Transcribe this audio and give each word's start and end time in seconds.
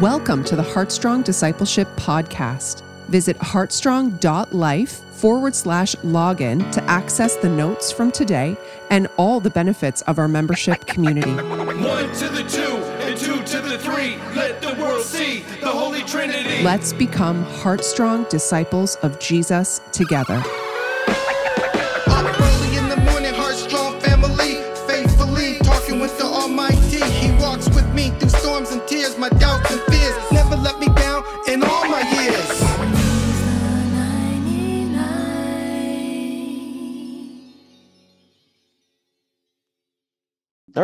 Welcome 0.00 0.44
to 0.44 0.56
the 0.56 0.62
Heartstrong 0.62 1.22
Discipleship 1.22 1.88
Podcast. 1.96 2.82
Visit 3.08 3.38
heartstrong.life 3.38 4.90
forward 4.90 5.54
slash 5.54 5.96
login 5.96 6.70
to 6.72 6.84
access 6.84 7.36
the 7.36 7.48
notes 7.48 7.90
from 7.90 8.12
today 8.12 8.58
and 8.90 9.08
all 9.16 9.40
the 9.40 9.48
benefits 9.48 10.02
of 10.02 10.18
our 10.18 10.28
membership 10.28 10.84
community. 10.84 11.30
One 11.32 12.12
to 12.12 12.28
the 12.28 12.44
two 12.46 12.76
and 13.06 13.18
two 13.18 13.42
to 13.42 13.66
the 13.66 13.78
three. 13.78 14.18
Let 14.34 14.60
the 14.60 14.74
world 14.78 15.02
see 15.02 15.40
the 15.62 15.70
Holy 15.70 16.02
Trinity. 16.02 16.62
Let's 16.62 16.92
become 16.92 17.44
Heartstrong 17.44 18.24
disciples 18.28 18.96
of 18.96 19.18
Jesus 19.18 19.80
together. 19.92 20.42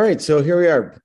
Right, 0.03 0.21
so 0.21 0.43
here 0.43 0.59
we 0.59 0.67
are, 0.67 1.01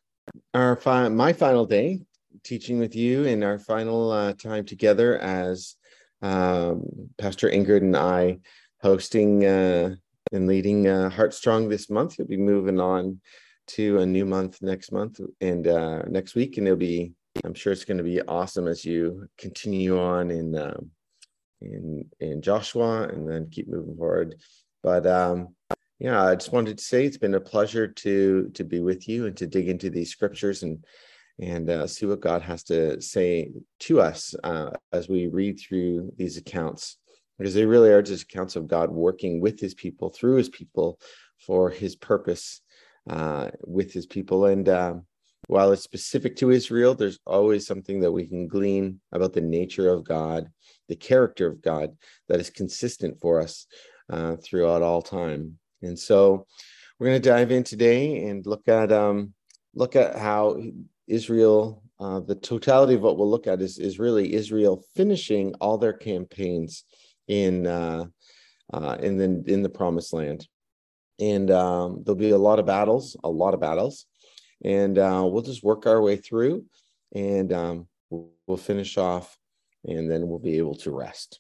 our 0.56 0.76
fi- 0.76 1.10
my 1.10 1.32
final 1.32 1.66
day 1.66 2.00
teaching 2.44 2.80
with 2.80 2.96
you 2.96 3.26
in 3.26 3.44
our 3.44 3.60
final 3.60 4.12
uh, 4.12 4.34
time 4.34 4.66
together 4.66 5.20
as 5.20 5.76
um, 6.24 6.84
Pastor 7.20 7.48
Ingrid 7.48 7.82
and 7.82 7.96
I 7.96 8.40
hosting 8.82 9.46
uh, 9.46 9.96
and 10.32 10.48
leading 10.48 10.88
uh, 10.88 11.12
Heartstrong 11.12 11.70
this 11.70 11.92
month. 11.92 12.18
You'll 12.18 12.28
be 12.28 12.38
moving 12.38 12.80
on 12.80 13.22
to 13.68 14.00
a 14.00 14.06
new 14.06 14.26
month 14.26 14.64
next 14.64 14.92
month 14.92 15.20
and 15.42 15.68
uh, 15.68 16.02
next 16.08 16.34
week, 16.34 16.58
and 16.58 16.68
it'll 16.68 16.78
be. 16.78 17.14
I'm 17.44 17.54
sure 17.54 17.72
it's 17.72 17.86
going 17.86 18.00
to 18.00 18.04
be 18.04 18.20
awesome 18.24 18.68
as 18.68 18.84
you 18.84 19.28
continue 19.38 20.00
on 20.00 20.32
in 20.32 20.58
um, 20.58 20.90
in 21.62 22.06
in 22.20 22.42
Joshua 22.42 23.04
and 23.04 23.30
then 23.30 23.50
keep 23.52 23.68
moving 23.68 23.96
forward. 23.96 24.42
But 24.82 25.06
um, 25.06 25.56
yeah, 26.00 26.24
I 26.24 26.36
just 26.36 26.52
wanted 26.52 26.78
to 26.78 26.84
say 26.84 27.06
it's 27.06 27.18
been 27.18 27.34
a 27.34 27.40
pleasure 27.40 27.88
to 27.88 28.50
to 28.54 28.64
be 28.64 28.80
with 28.80 29.08
you 29.08 29.26
and 29.26 29.36
to 29.38 29.48
dig 29.48 29.68
into 29.68 29.90
these 29.90 30.12
scriptures 30.12 30.64
and 30.64 30.86
and 31.40 31.70
uh, 31.70 31.88
see 31.88 32.06
what 32.06 32.20
God 32.20 32.42
has 32.42 32.64
to 32.64 33.00
say 33.02 33.52
to 33.82 34.02
us 34.02 34.36
uh, 34.44 34.72
as 34.92 35.08
we 35.08 35.28
read 35.28 35.60
through 35.60 36.12
these 36.18 36.38
accounts, 36.38 36.98
because 37.38 37.54
they 37.54 37.66
really 37.66 37.90
are 37.90 38.02
just 38.02 38.24
accounts 38.24 38.56
of 38.56 38.68
God 38.68 38.92
working 38.92 39.40
with 39.40 39.60
His 39.60 39.74
people 39.74 40.10
through 40.10 40.36
His 40.36 40.50
people 40.50 41.00
for 41.40 41.70
His 41.70 41.96
purpose 41.96 42.62
uh, 43.10 43.50
with 43.66 43.94
His 43.94 44.06
people. 44.06 44.46
And 44.46 44.68
um, 44.70 45.06
while 45.48 45.72
it's 45.72 45.84
specific 45.84 46.36
to 46.38 46.52
Israel, 46.52 46.96
there's 46.96 47.20
always 47.26 47.66
something 47.66 48.00
that 48.02 48.12
we 48.12 48.26
can 48.26 48.48
glean 48.48 49.00
about 49.12 49.34
the 49.34 49.42
nature 49.42 49.90
of 49.90 50.04
God, 50.04 50.50
the 50.90 50.96
character 50.96 51.48
of 51.48 51.62
God 51.62 51.96
that 52.28 52.40
is 52.40 52.50
consistent 52.50 53.20
for 53.20 53.40
us 53.40 53.68
uh, 54.10 54.36
throughout 54.38 54.82
all 54.82 55.02
time. 55.02 55.60
And 55.82 55.98
so 55.98 56.46
we're 57.00 57.08
going 57.08 57.22
to 57.22 57.30
dive 57.30 57.52
in 57.52 57.64
today 57.64 58.26
and 58.26 58.46
look 58.46 58.68
at 58.68 58.92
um, 58.92 59.34
look 59.74 59.96
at 59.96 60.18
how 60.18 60.62
Israel. 61.08 61.84
Uh, 62.00 62.20
the 62.20 62.36
totality 62.36 62.94
of 62.94 63.02
what 63.02 63.18
we'll 63.18 63.30
look 63.30 63.48
at 63.48 63.60
is 63.60 63.80
is 63.80 63.98
really 63.98 64.36
Israel 64.36 64.84
finishing 64.96 65.56
all 65.60 65.80
their 65.80 65.94
campaigns 65.94 66.84
in 67.28 67.66
uh, 67.66 68.06
uh, 68.72 68.98
in 69.00 69.18
the 69.18 69.44
in 69.52 69.64
the 69.64 69.70
Promised 69.70 70.14
Land, 70.14 70.48
and 71.20 71.50
um, 71.50 72.04
there'll 72.04 72.16
be 72.16 72.30
a 72.30 72.38
lot 72.38 72.60
of 72.60 72.68
battles, 72.68 73.18
a 73.24 73.30
lot 73.30 73.56
of 73.56 73.60
battles, 73.60 74.06
and 74.64 75.00
uh, 75.00 75.24
we'll 75.26 75.42
just 75.42 75.64
work 75.64 75.88
our 75.88 76.00
way 76.00 76.18
through, 76.18 76.66
and 77.16 77.52
um, 77.52 77.88
we'll, 78.12 78.30
we'll 78.46 78.58
finish 78.58 78.98
off, 78.98 79.36
and 79.84 80.10
then 80.10 80.28
we'll 80.28 80.38
be 80.38 80.60
able 80.60 80.76
to 80.76 80.92
rest 80.92 81.40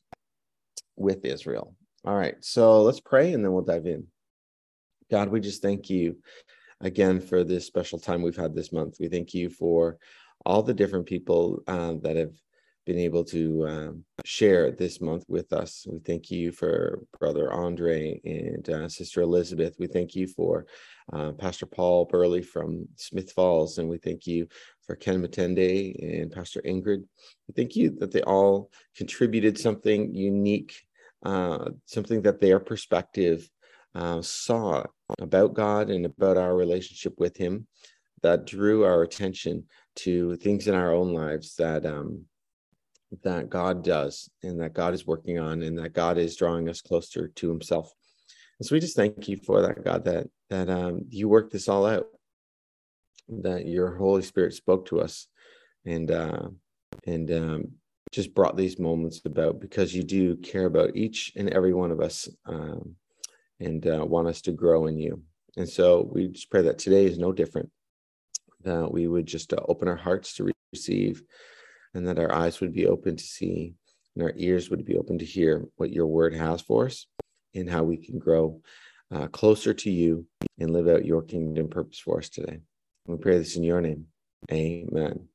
with 0.95 1.23
Israel. 1.23 1.75
All 2.03 2.15
right, 2.15 2.35
so 2.41 2.81
let's 2.81 2.99
pray, 2.99 3.33
and 3.33 3.43
then 3.43 3.51
we'll 3.51 3.63
dive 3.63 3.85
in. 3.85 4.07
God, 5.09 5.29
we 5.29 5.39
just 5.39 5.61
thank 5.61 5.89
you 5.89 6.17
again 6.81 7.21
for 7.21 7.43
this 7.43 7.65
special 7.65 7.99
time 7.99 8.21
we've 8.21 8.35
had 8.35 8.53
this 8.53 8.73
month. 8.73 8.97
We 8.99 9.07
thank 9.07 9.33
you 9.33 9.49
for 9.49 9.97
all 10.45 10.63
the 10.63 10.73
different 10.73 11.05
people 11.05 11.63
uh, 11.67 11.93
that 12.01 12.17
have 12.17 12.33
been 12.85 12.99
able 12.99 13.23
to 13.25 13.67
um, 13.67 14.03
share 14.23 14.71
this 14.71 15.01
month 15.01 15.25
with 15.27 15.51
us. 15.53 15.85
We 15.89 15.99
thank 15.99 16.29
you 16.29 16.51
for 16.51 16.99
Brother 17.19 17.51
Andre 17.51 18.19
and 18.23 18.69
uh, 18.69 18.89
Sister 18.89 19.21
Elizabeth. 19.21 19.75
We 19.79 19.87
thank 19.87 20.15
you 20.15 20.27
for 20.27 20.65
uh, 21.11 21.31
Pastor 21.33 21.65
Paul 21.65 22.05
Burley 22.05 22.41
from 22.41 22.87
Smith 22.95 23.31
Falls, 23.31 23.77
and 23.77 23.89
we 23.89 23.97
thank 23.97 24.27
you 24.27 24.47
for 24.85 24.95
Ken 24.95 25.21
Matende 25.21 26.21
and 26.21 26.31
Pastor 26.31 26.61
Ingrid. 26.65 27.03
We 27.47 27.53
thank 27.55 27.75
you 27.75 27.91
that 27.99 28.11
they 28.11 28.21
all 28.21 28.71
contributed 28.95 29.57
something 29.57 30.13
unique, 30.13 30.73
uh, 31.23 31.69
something 31.85 32.21
that 32.23 32.39
their 32.39 32.59
perspective 32.59 33.49
uh, 33.95 34.21
saw 34.21 34.83
about 35.19 35.53
God 35.53 35.89
and 35.89 36.05
about 36.05 36.37
our 36.37 36.55
relationship 36.55 37.13
with 37.17 37.37
Him 37.37 37.67
that 38.23 38.45
drew 38.45 38.83
our 38.83 39.03
attention 39.03 39.65
to 39.95 40.35
things 40.37 40.67
in 40.67 40.75
our 40.75 40.93
own 40.93 41.13
lives 41.13 41.55
that 41.55 41.85
um, 41.85 42.25
that 43.23 43.49
God 43.49 43.83
does 43.83 44.29
and 44.43 44.59
that 44.61 44.73
God 44.73 44.93
is 44.93 45.07
working 45.07 45.39
on 45.39 45.63
and 45.63 45.77
that 45.77 45.93
God 45.93 46.17
is 46.17 46.35
drawing 46.35 46.67
us 46.69 46.81
closer 46.81 47.29
to 47.29 47.49
Himself. 47.49 47.91
And 48.59 48.67
so 48.67 48.75
we 48.75 48.79
just 48.79 48.95
thank 48.95 49.27
you 49.27 49.37
for 49.37 49.61
that, 49.61 49.83
God, 49.83 50.05
that 50.05 50.27
that 50.49 50.69
um, 50.69 51.05
you 51.09 51.29
worked 51.29 51.53
this 51.53 51.67
all 51.67 51.85
out, 51.85 52.07
that 53.29 53.65
your 53.65 53.95
Holy 53.95 54.21
Spirit 54.21 54.53
spoke 54.53 54.87
to 54.87 55.01
us, 55.01 55.27
and 55.85 56.11
uh, 56.11 56.49
and 57.05 57.31
um, 57.31 57.71
just 58.11 58.33
brought 58.33 58.57
these 58.57 58.79
moments 58.79 59.21
about 59.25 59.59
because 59.59 59.93
you 59.93 60.03
do 60.03 60.35
care 60.37 60.65
about 60.65 60.95
each 60.95 61.33
and 61.35 61.49
every 61.49 61.73
one 61.73 61.91
of 61.91 61.99
us. 62.01 62.27
Um, 62.45 62.95
and 63.59 63.85
uh, 63.87 64.05
want 64.05 64.27
us 64.27 64.41
to 64.41 64.51
grow 64.51 64.87
in 64.87 64.97
you. 64.97 65.21
And 65.55 65.67
so 65.67 66.09
we 66.11 66.27
just 66.27 66.51
pray 66.51 66.61
that 66.63 66.77
today 66.77 67.05
is 67.05 67.17
no 67.17 67.31
different, 67.31 67.69
that 68.63 68.91
we 68.91 69.07
would 69.07 69.25
just 69.25 69.53
uh, 69.53 69.57
open 69.67 69.87
our 69.87 69.95
hearts 69.95 70.35
to 70.35 70.51
receive, 70.73 71.23
and 71.93 72.07
that 72.07 72.19
our 72.19 72.31
eyes 72.31 72.61
would 72.61 72.73
be 72.73 72.85
open 72.85 73.15
to 73.15 73.23
see, 73.23 73.73
and 74.15 74.23
our 74.23 74.33
ears 74.35 74.69
would 74.69 74.85
be 74.85 74.97
open 74.97 75.17
to 75.19 75.25
hear 75.25 75.65
what 75.77 75.91
your 75.91 76.07
word 76.07 76.33
has 76.33 76.61
for 76.61 76.85
us 76.85 77.07
and 77.55 77.69
how 77.69 77.83
we 77.83 77.97
can 77.97 78.19
grow 78.19 78.61
uh, 79.11 79.27
closer 79.27 79.73
to 79.73 79.89
you 79.89 80.25
and 80.59 80.71
live 80.71 80.87
out 80.87 81.05
your 81.05 81.23
kingdom 81.23 81.69
purpose 81.69 81.99
for 81.99 82.19
us 82.19 82.29
today. 82.29 82.59
We 83.07 83.17
pray 83.17 83.37
this 83.37 83.55
in 83.55 83.63
your 83.63 83.81
name. 83.81 84.07
Amen. 84.51 85.27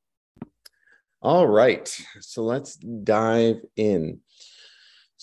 All 1.21 1.47
right. 1.47 1.87
So 2.21 2.43
let's 2.43 2.75
dive 2.75 3.61
in. 3.75 4.19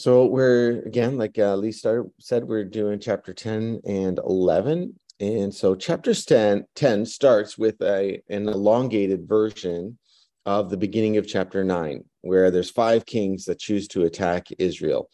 So 0.00 0.24
we're 0.24 0.80
again, 0.86 1.18
like 1.18 1.38
uh, 1.38 1.56
Lee 1.56 1.72
started, 1.72 2.10
said, 2.18 2.44
we're 2.44 2.64
doing 2.64 3.00
chapter 3.00 3.34
10 3.34 3.82
and 3.84 4.18
11. 4.18 4.98
And 5.20 5.54
so 5.54 5.74
chapter 5.74 6.14
10, 6.14 6.64
10 6.74 7.04
starts 7.04 7.58
with 7.58 7.82
a, 7.82 8.22
an 8.30 8.48
elongated 8.48 9.28
version 9.28 9.98
of 10.46 10.70
the 10.70 10.78
beginning 10.78 11.18
of 11.18 11.28
chapter 11.28 11.64
9, 11.64 12.02
where 12.22 12.50
there's 12.50 12.70
five 12.70 13.04
kings 13.04 13.44
that 13.44 13.58
choose 13.58 13.88
to 13.88 14.04
attack 14.04 14.46
Israel. 14.58 15.10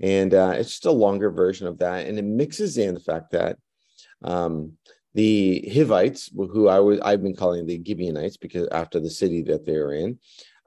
And 0.00 0.32
uh, 0.32 0.54
it's 0.56 0.70
just 0.70 0.86
a 0.86 0.90
longer 0.90 1.30
version 1.30 1.66
of 1.66 1.76
that. 1.80 2.06
And 2.06 2.18
it 2.18 2.24
mixes 2.24 2.78
in 2.78 2.94
the 2.94 3.00
fact 3.00 3.32
that 3.32 3.58
um, 4.24 4.72
the 5.12 5.70
Hivites, 5.70 6.30
who 6.34 6.66
I 6.66 6.80
was, 6.80 6.98
I've 7.00 7.22
been 7.22 7.36
calling 7.36 7.66
the 7.66 7.82
Gibeonites 7.86 8.38
because 8.38 8.68
after 8.72 9.00
the 9.00 9.10
city 9.10 9.42
that 9.42 9.66
they're 9.66 9.92
in, 9.92 10.18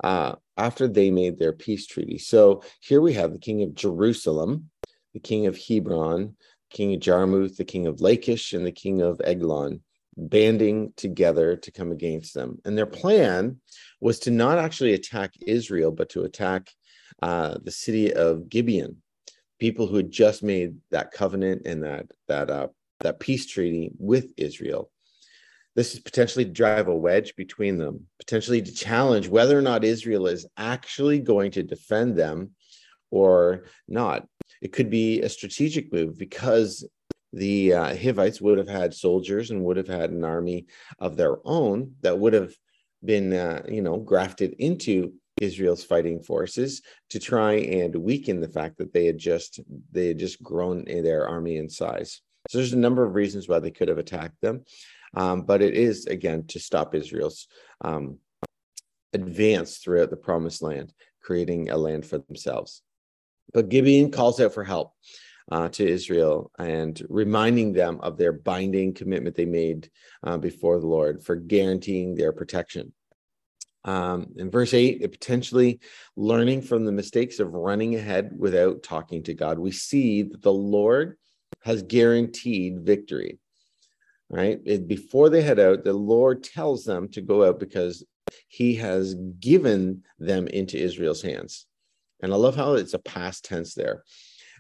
uh, 0.04 0.36
after 0.58 0.88
they 0.88 1.12
made 1.12 1.38
their 1.40 1.54
peace 1.54 1.88
treaty. 1.88 2.18
So 2.18 2.64
here 2.82 3.02
we 3.02 3.14
have 3.14 3.32
the 3.32 3.40
king 3.40 3.64
of 3.64 3.76
Jerusalem, 3.76 4.70
the 5.14 5.20
king 5.20 5.48
of 5.48 5.58
Hebron, 5.58 6.36
king 6.70 6.94
of 6.94 7.00
Jarmuth, 7.00 7.58
the 7.58 7.66
king 7.66 7.88
of 7.88 8.02
Lachish, 8.02 8.54
and 8.54 8.66
the 8.66 8.72
king 8.72 9.02
of 9.02 9.22
Eglon 9.24 9.82
banding 10.18 10.94
together 10.96 11.56
to 11.56 11.72
come 11.72 11.92
against 11.92 12.34
them. 12.34 12.60
And 12.66 12.78
their 12.78 12.86
plan 12.86 13.60
was 14.00 14.20
to 14.20 14.32
not 14.32 14.58
actually 14.58 14.94
attack 14.94 15.34
Israel, 15.46 15.92
but 15.92 16.10
to 16.10 16.24
attack 16.24 16.70
uh, 17.22 17.58
the 17.64 17.72
city 17.72 18.14
of 18.14 18.50
Gibeon, 18.50 18.98
people 19.60 19.88
who 19.88 19.98
had 19.98 20.12
just 20.12 20.44
made 20.44 20.76
that 20.92 21.12
covenant 21.12 21.64
and 21.66 21.84
that 21.84 22.08
that 22.28 22.50
uh, 22.50 22.68
that 23.00 23.20
peace 23.20 23.46
treaty 23.46 23.92
with 23.98 24.34
Israel. 24.38 24.90
This 25.76 25.94
is 25.94 26.00
potentially 26.00 26.46
to 26.46 26.52
drive 26.52 26.88
a 26.88 26.96
wedge 26.96 27.36
between 27.36 27.78
them, 27.78 28.08
potentially 28.20 28.62
to 28.62 28.72
challenge 28.72 29.28
whether 29.28 29.58
or 29.58 29.62
not 29.62 29.84
Israel 29.84 30.28
is 30.28 30.46
actually 30.56 31.20
going 31.20 31.52
to 31.52 31.64
defend 31.64 32.16
them 32.16 32.52
or 33.10 33.66
not. 33.88 34.28
It 34.62 34.72
could 34.72 34.90
be 34.90 35.22
a 35.22 35.30
strategic 35.30 35.92
move 35.92 36.18
because 36.18 36.88
the 37.32 37.74
uh, 37.74 37.96
Hivites 37.96 38.40
would 38.40 38.60
have 38.60 38.70
had 38.70 38.94
soldiers 38.94 39.50
and 39.50 39.64
would 39.64 39.78
have 39.78 39.88
had 39.88 40.12
an 40.12 40.24
army 40.24 40.68
of 41.00 41.18
their 41.18 41.38
own 41.44 41.96
that 42.02 42.18
would 42.18 42.34
have 42.34 42.54
been, 43.04 43.34
uh, 43.34 43.64
you 43.68 43.82
know, 43.82 43.98
grafted 43.98 44.54
into 44.60 45.14
Israel's 45.42 45.84
fighting 45.84 46.22
forces 46.22 46.84
to 47.10 47.20
try 47.20 47.54
and 47.54 47.96
weaken 47.96 48.40
the 48.40 48.48
fact 48.48 48.78
that 48.78 48.94
they 48.94 49.06
had 49.06 49.18
just 49.18 49.60
they 49.92 50.10
had 50.10 50.20
just 50.20 50.42
grown 50.44 50.86
their 50.86 51.28
army 51.28 51.58
in 51.58 51.70
size. 51.70 52.22
So 52.50 52.58
there's 52.60 52.74
a 52.74 52.78
number 52.78 53.04
of 53.04 53.16
reasons 53.16 53.48
why 53.48 53.60
they 53.60 53.72
could 53.72 53.88
have 53.88 53.98
attacked 53.98 54.40
them, 54.42 54.64
um, 55.16 55.44
but 55.44 55.62
it 55.62 55.76
is 55.76 56.06
again 56.08 56.46
to 56.48 56.60
stop 56.60 56.96
Israel's 56.96 57.48
um, 57.82 58.18
advance 59.14 59.78
throughout 59.78 60.10
the 60.10 60.18
promised 60.18 60.62
land, 60.62 60.94
creating 61.22 61.70
a 61.70 61.78
land 61.78 62.06
for 62.06 62.18
themselves. 62.18 62.82
But 63.54 63.70
Gibeon 63.70 64.12
calls 64.12 64.40
out 64.40 64.54
for 64.54 64.64
help 64.64 64.94
uh, 65.52 65.70
to 65.70 65.88
Israel 65.88 66.52
and 66.58 67.02
reminding 67.10 67.74
them 67.74 68.00
of 68.02 68.18
their 68.18 68.32
binding 68.32 68.94
commitment 68.94 69.36
they 69.36 69.46
made 69.46 69.90
uh, 70.24 70.38
before 70.38 70.80
the 70.80 70.88
Lord 70.88 71.24
for 71.24 71.36
guaranteeing 71.36 72.16
their 72.16 72.32
protection. 72.32 72.94
Um, 73.86 74.34
in 74.38 74.50
verse 74.50 74.74
8, 74.74 75.02
potentially 75.12 75.82
learning 76.16 76.62
from 76.62 76.86
the 76.86 76.92
mistakes 76.92 77.40
of 77.40 77.54
running 77.54 77.96
ahead 77.96 78.32
without 78.38 78.82
talking 78.82 79.24
to 79.24 79.34
God, 79.34 79.60
we 79.60 79.72
see 79.72 80.24
that 80.24 80.42
the 80.42 80.54
Lord 80.54 81.18
has 81.64 81.84
guaranteed 81.84 82.80
victory. 82.82 83.40
Right? 84.34 84.60
It, 84.66 84.88
before 84.88 85.30
they 85.30 85.44
head 85.44 85.60
out, 85.60 85.84
the 85.84 85.94
Lord 85.94 86.44
tells 86.44 86.86
them 86.86 87.08
to 87.10 87.22
go 87.22 87.48
out 87.48 87.60
because 87.60 88.04
he 88.48 88.74
has 88.76 89.14
given 89.40 90.02
them 90.18 90.48
into 90.48 90.76
Israel's 90.76 91.22
hands. 91.22 91.68
And 92.24 92.34
I 92.34 92.38
love 92.38 92.56
how 92.56 92.74
it's 92.74 92.96
a 92.96 93.00
past 93.00 93.46
tense 93.46 93.76
there. 93.76 94.04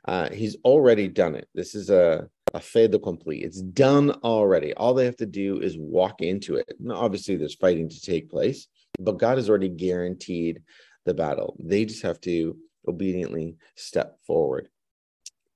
Uh, 0.07 0.29
he's 0.29 0.57
already 0.63 1.07
done 1.07 1.33
it. 1.33 1.47
This 1.55 1.73
is 1.73 1.89
a, 1.89 2.27
a 2.53 2.59
fait 2.59 2.93
accompli. 2.93 3.39
It's 3.39 3.61
done 3.61 4.11
already. 4.23 4.75
All 4.75 4.93
they 4.93 5.05
have 5.05 5.17
to 5.17 5.25
do 5.25 5.59
is 5.59 5.75
walk 5.75 6.21
into 6.21 6.57
it. 6.57 6.71
Now, 6.79 6.97
obviously, 6.97 7.35
there's 7.35 7.55
fighting 7.55 7.89
to 7.89 7.99
take 7.99 8.29
place, 8.29 8.67
but 8.99 9.17
God 9.17 9.39
has 9.39 9.49
already 9.49 9.69
guaranteed 9.69 10.61
the 11.05 11.15
battle. 11.15 11.55
They 11.59 11.85
just 11.85 12.03
have 12.03 12.21
to 12.21 12.55
obediently 12.87 13.55
step 13.75 14.19
forward. 14.27 14.69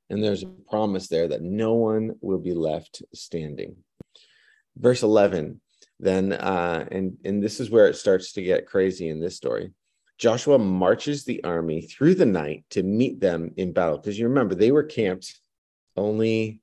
And 0.10 0.24
there's 0.24 0.42
a 0.42 0.48
promise 0.48 1.08
there 1.08 1.28
that 1.28 1.44
no 1.44 1.76
one 1.76 2.16
will 2.22 2.40
be 2.40 2.56
left 2.56 3.04
standing. 3.14 3.76
Verse 4.80 5.04
11, 5.04 5.60
then, 6.00 6.34
uh, 6.34 6.88
and, 6.92 7.18
and 7.26 7.42
this 7.42 7.60
is 7.60 7.70
where 7.70 7.88
it 7.88 7.96
starts 7.96 8.34
to 8.34 8.42
get 8.42 8.68
crazy 8.68 9.10
in 9.10 9.20
this 9.20 9.36
story. 9.36 9.72
Joshua 10.18 10.58
marches 10.58 11.24
the 11.24 11.44
army 11.44 11.82
through 11.82 12.16
the 12.16 12.26
night 12.26 12.66
to 12.72 12.84
meet 12.84 13.20
them 13.20 13.52
in 13.58 13.74
battle. 13.74 13.98
Because 13.98 14.18
you 14.18 14.28
remember, 14.28 14.56
they 14.56 14.72
were 14.72 14.84
camped 14.84 15.40
only 15.96 16.62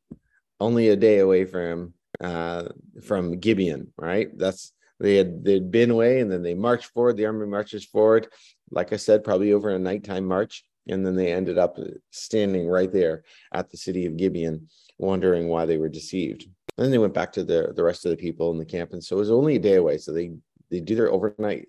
only 0.61 0.89
a 0.89 0.97
day 0.97 1.19
away 1.19 1.45
from 1.45 1.95
uh, 2.21 2.69
from 3.05 3.39
Gibeon, 3.39 3.93
right? 3.99 4.37
That's 4.37 4.73
they 5.01 5.17
had 5.17 5.45
they'd 5.45 5.71
been 5.71 5.91
away 5.91 6.21
and 6.21 6.31
then 6.31 6.43
they 6.43 6.55
marched 6.55 6.87
forward. 6.87 7.17
The 7.17 7.27
army 7.27 7.47
marches 7.47 7.85
forward, 7.85 8.29
like 8.71 8.93
I 8.93 8.97
said, 8.97 9.25
probably 9.25 9.53
over 9.53 9.71
a 9.71 9.79
nighttime 9.79 10.27
march, 10.27 10.65
and 10.89 11.05
then 11.05 11.17
they 11.17 11.33
ended 11.33 11.59
up 11.59 11.77
standing 12.11 12.67
right 12.67 12.93
there 12.93 13.25
at 13.53 13.71
the 13.71 13.77
city 13.77 14.07
of 14.07 14.17
Gibeon, 14.17 14.69
wondering 14.99 15.49
why 15.49 15.67
they 15.67 15.77
were 15.77 15.89
deceived. 15.89 16.47
And 16.77 16.85
then 16.85 16.91
they 16.91 16.99
went 16.99 17.15
back 17.15 17.33
to 17.33 17.45
the 17.45 17.73
the 17.75 17.85
rest 17.85 18.05
of 18.05 18.11
the 18.11 18.17
people 18.17 18.51
in 18.51 18.59
the 18.59 18.65
camp, 18.65 18.93
and 18.93 19.03
so 19.03 19.17
it 19.17 19.21
was 19.21 19.31
only 19.31 19.57
a 19.57 19.61
day 19.61 19.77
away. 19.77 19.99
So 19.99 20.13
they 20.13 20.33
they 20.71 20.81
do 20.81 20.97
their 20.97 21.13
overnight 21.13 21.69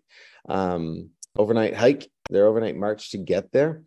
um, 0.50 1.10
overnight 1.38 1.76
hike, 1.76 2.10
their 2.30 2.48
overnight 2.48 2.76
march 2.76 3.12
to 3.12 3.18
get 3.18 3.52
there, 3.52 3.84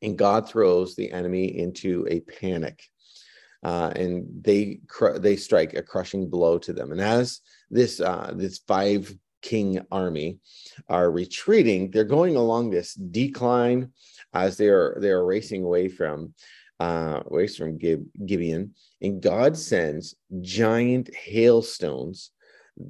and 0.00 0.18
God 0.18 0.48
throws 0.48 0.94
the 0.94 1.10
enemy 1.12 1.58
into 1.58 2.06
a 2.10 2.20
panic. 2.20 2.82
Uh, 3.62 3.92
and 3.94 4.26
they 4.42 4.80
cr- 4.88 5.18
they 5.18 5.36
strike 5.36 5.74
a 5.74 5.82
crushing 5.82 6.28
blow 6.28 6.58
to 6.58 6.72
them. 6.72 6.90
And 6.90 7.00
as 7.00 7.40
this 7.70 8.00
uh, 8.00 8.32
this 8.34 8.58
five 8.66 9.14
king 9.40 9.80
army 9.90 10.38
are 10.88 11.10
retreating, 11.10 11.90
they're 11.90 12.04
going 12.04 12.34
along 12.34 12.70
this 12.70 12.94
decline 12.94 13.92
as 14.34 14.56
they 14.56 14.68
are 14.68 14.96
they 14.98 15.10
are 15.10 15.24
racing 15.24 15.62
away 15.62 15.88
from 15.88 16.34
uh, 16.82 17.22
away 17.26 17.46
from 17.46 17.78
Gib- 17.78 18.10
Gibeon, 18.26 18.74
and 19.00 19.22
God 19.22 19.56
sends 19.56 20.16
giant 20.40 21.14
hailstones 21.14 22.30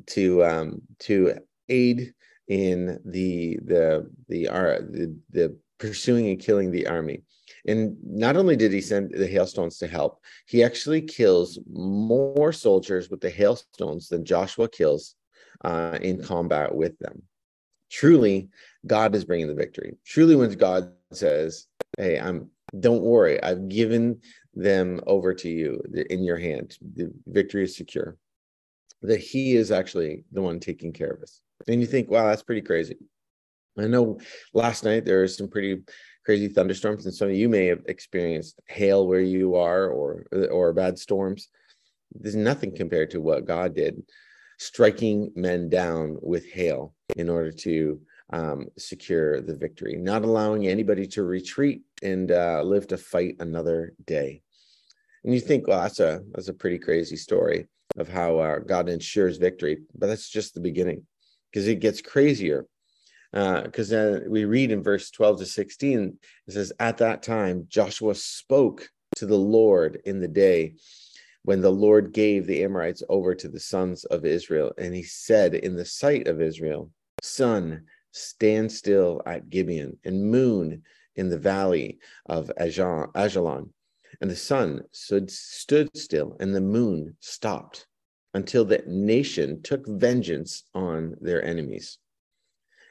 to 0.06 0.42
um, 0.44 0.80
to 1.00 1.34
aid 1.68 2.14
in 2.48 2.98
the 3.04 3.58
the 3.62 4.10
the, 4.28 4.48
uh, 4.48 4.80
the 4.96 5.14
the 5.30 5.56
pursuing 5.78 6.28
and 6.30 6.40
killing 6.40 6.70
the 6.70 6.86
army. 6.86 7.22
And 7.66 7.96
not 8.02 8.36
only 8.36 8.56
did 8.56 8.72
he 8.72 8.80
send 8.80 9.12
the 9.12 9.26
hailstones 9.26 9.76
to 9.78 9.86
help, 9.86 10.20
he 10.46 10.64
actually 10.64 11.02
kills 11.02 11.58
more 11.70 12.52
soldiers 12.52 13.10
with 13.10 13.20
the 13.20 13.30
hailstones 13.30 14.08
than 14.08 14.24
Joshua 14.24 14.68
kills 14.68 15.16
uh, 15.64 15.98
in 16.00 16.22
combat 16.22 16.74
with 16.74 16.98
them. 16.98 17.22
Truly, 17.90 18.48
God 18.86 19.14
is 19.14 19.26
bringing 19.26 19.48
the 19.48 19.62
victory. 19.64 19.96
Truly, 20.06 20.34
when 20.34 20.50
God 20.52 20.92
says, 21.12 21.66
"Hey, 21.98 22.18
I'm," 22.18 22.50
don't 22.78 23.02
worry, 23.02 23.42
I've 23.42 23.68
given 23.68 24.20
them 24.54 25.00
over 25.06 25.34
to 25.34 25.48
you 25.48 25.82
in 26.10 26.24
your 26.24 26.38
hand. 26.38 26.76
The 26.94 27.12
victory 27.26 27.64
is 27.64 27.76
secure. 27.76 28.16
That 29.02 29.20
He 29.20 29.56
is 29.56 29.70
actually 29.70 30.24
the 30.32 30.42
one 30.42 30.60
taking 30.60 30.92
care 30.92 31.10
of 31.10 31.22
us. 31.22 31.40
And 31.68 31.80
you 31.80 31.86
think, 31.86 32.10
wow, 32.10 32.28
that's 32.28 32.42
pretty 32.42 32.62
crazy. 32.62 32.96
I 33.78 33.86
know 33.86 34.20
last 34.52 34.84
night 34.84 35.04
there 35.04 35.22
was 35.22 35.36
some 35.36 35.48
pretty 35.48 35.82
crazy 36.24 36.48
thunderstorms, 36.48 37.06
and 37.06 37.14
some 37.14 37.28
of 37.28 37.34
you 37.34 37.48
may 37.48 37.66
have 37.66 37.82
experienced 37.86 38.60
hail 38.68 39.06
where 39.06 39.20
you 39.20 39.56
are 39.56 39.88
or 39.88 40.26
or 40.50 40.72
bad 40.72 40.98
storms. 40.98 41.48
There's 42.14 42.36
nothing 42.36 42.76
compared 42.76 43.10
to 43.10 43.20
what 43.20 43.46
God 43.46 43.74
did, 43.74 44.02
striking 44.58 45.32
men 45.34 45.68
down 45.70 46.18
with 46.20 46.44
hail 46.46 46.94
in 47.16 47.28
order 47.30 47.50
to 47.50 48.00
um, 48.32 48.66
secure 48.78 49.40
the 49.40 49.56
victory, 49.56 49.96
not 49.96 50.24
allowing 50.24 50.66
anybody 50.66 51.06
to 51.08 51.22
retreat 51.22 51.82
and 52.02 52.30
uh, 52.30 52.62
live 52.62 52.86
to 52.88 52.96
fight 52.96 53.36
another 53.40 53.92
day. 54.06 54.42
And 55.24 55.34
you 55.34 55.40
think, 55.40 55.68
well, 55.68 55.82
that's 55.82 56.00
a 56.00 56.22
that's 56.32 56.48
a 56.48 56.54
pretty 56.54 56.78
crazy 56.78 57.16
story 57.16 57.68
of 57.96 58.08
how 58.08 58.38
uh, 58.38 58.58
God 58.58 58.88
ensures 58.88 59.36
victory, 59.36 59.78
but 59.94 60.06
that's 60.06 60.28
just 60.28 60.54
the 60.54 60.60
beginning 60.60 61.06
because 61.50 61.68
it 61.68 61.80
gets 61.80 62.00
crazier. 62.00 62.66
Because 63.32 63.92
uh, 63.92 64.20
then 64.20 64.30
we 64.30 64.44
read 64.44 64.72
in 64.72 64.82
verse 64.82 65.10
12 65.10 65.38
to 65.38 65.46
16, 65.46 66.18
it 66.46 66.52
says, 66.52 66.70
At 66.78 66.98
that 66.98 67.22
time, 67.22 67.66
Joshua 67.68 68.14
spoke 68.14 68.90
to 69.16 69.26
the 69.26 69.38
Lord 69.38 70.02
in 70.04 70.20
the 70.20 70.28
day 70.28 70.74
when 71.44 71.62
the 71.62 71.72
Lord 71.72 72.12
gave 72.12 72.46
the 72.46 72.62
Amorites 72.62 73.02
over 73.08 73.34
to 73.34 73.48
the 73.48 73.60
sons 73.60 74.04
of 74.04 74.26
Israel. 74.26 74.72
And 74.76 74.94
he 74.94 75.02
said, 75.02 75.54
In 75.54 75.76
the 75.76 75.84
sight 75.84 76.28
of 76.28 76.42
Israel, 76.42 76.90
Sun, 77.22 77.84
stand 78.12 78.70
still 78.70 79.22
at 79.26 79.50
Gibeon, 79.50 79.98
and 80.04 80.30
moon 80.30 80.82
in 81.16 81.28
the 81.28 81.38
valley 81.38 81.98
of 82.26 82.50
Ajalon. 82.58 83.70
And 84.20 84.30
the 84.30 84.36
sun 84.36 84.82
stood, 84.92 85.30
stood 85.30 85.96
still, 85.96 86.36
and 86.38 86.54
the 86.54 86.60
moon 86.60 87.16
stopped 87.20 87.86
until 88.34 88.64
the 88.64 88.82
nation 88.86 89.62
took 89.62 89.86
vengeance 89.86 90.64
on 90.74 91.16
their 91.20 91.44
enemies. 91.44 91.98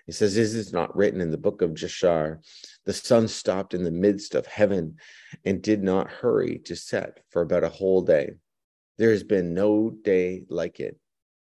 He 0.06 0.12
says, 0.12 0.36
This 0.36 0.54
Is 0.54 0.74
not 0.74 0.96
written 0.96 1.22
in 1.22 1.32
the 1.32 1.38
book 1.38 1.62
of 1.62 1.72
Jashar? 1.72 2.40
The 2.86 2.94
sun 2.94 3.28
stopped 3.28 3.74
in 3.74 3.84
the 3.84 3.92
midst 3.92 4.36
of 4.36 4.46
heaven 4.46 4.98
and 5.46 5.62
did 5.62 5.84
not 5.84 6.10
hurry 6.10 6.60
to 6.66 6.76
set 6.76 7.20
for 7.30 7.42
about 7.42 7.64
a 7.64 7.70
whole 7.70 8.02
day. 8.02 8.32
There 8.98 9.12
has 9.12 9.24
been 9.24 9.54
no 9.54 9.90
day 9.90 10.44
like 10.50 10.80
it 10.80 10.98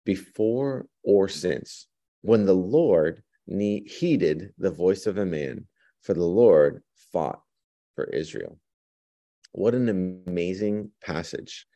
before 0.06 0.88
or 1.04 1.28
since 1.28 1.88
when 2.22 2.46
the 2.46 2.54
Lord 2.54 3.24
heeded 3.60 4.54
the 4.58 4.72
voice 4.72 5.06
of 5.06 5.18
a 5.18 5.26
man, 5.26 5.68
for 6.02 6.14
the 6.14 6.24
Lord 6.24 6.84
fought 7.12 7.42
for 7.96 8.06
Israel. 8.06 8.58
What 9.54 9.76
an 9.76 9.90
amazing 9.90 10.92
passage 11.04 11.68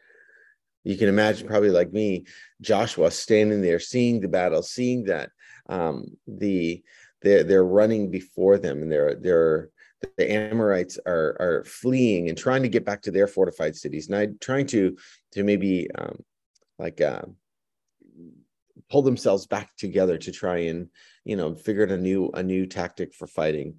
you 0.86 0.96
can 0.98 1.10
imagine 1.10 1.48
probably 1.48 1.72
like 1.72 1.92
me 1.92 2.24
joshua 2.62 3.12
standing 3.12 3.62
there 3.62 3.80
seeing 3.80 4.22
the 4.22 4.28
battle 4.30 4.62
seeing 4.62 5.04
that 5.04 5.30
um, 5.68 6.06
the 6.28 6.82
they're, 7.22 7.44
they're 7.44 7.66
running 7.66 8.10
before 8.10 8.58
them 8.58 8.82
and 8.82 8.92
they're 8.92 9.16
they're 9.16 9.70
the 10.18 10.32
amorites 10.32 10.98
are 11.06 11.36
are 11.40 11.64
fleeing 11.66 12.30
and 12.30 12.38
trying 12.38 12.62
to 12.62 12.70
get 12.70 12.86
back 12.86 13.02
to 13.02 13.12
their 13.12 13.28
fortified 13.28 13.76
cities 13.76 14.08
and 14.08 14.16
i 14.16 14.28
trying 14.40 14.68
to 14.68 14.96
to 15.32 15.44
maybe 15.44 15.90
um, 15.98 16.24
like 16.78 17.02
uh, 17.02 17.24
pull 18.90 19.02
themselves 19.02 19.46
back 19.48 19.76
together 19.78 20.18
to 20.18 20.32
try 20.32 20.58
and 20.58 20.90
you 21.24 21.36
know 21.36 21.56
figure 21.56 21.84
out 21.84 21.92
a 21.92 21.98
new 21.98 22.30
a 22.34 22.44
new 22.44 22.66
tactic 22.66 23.14
for 23.14 23.28
fighting 23.28 23.76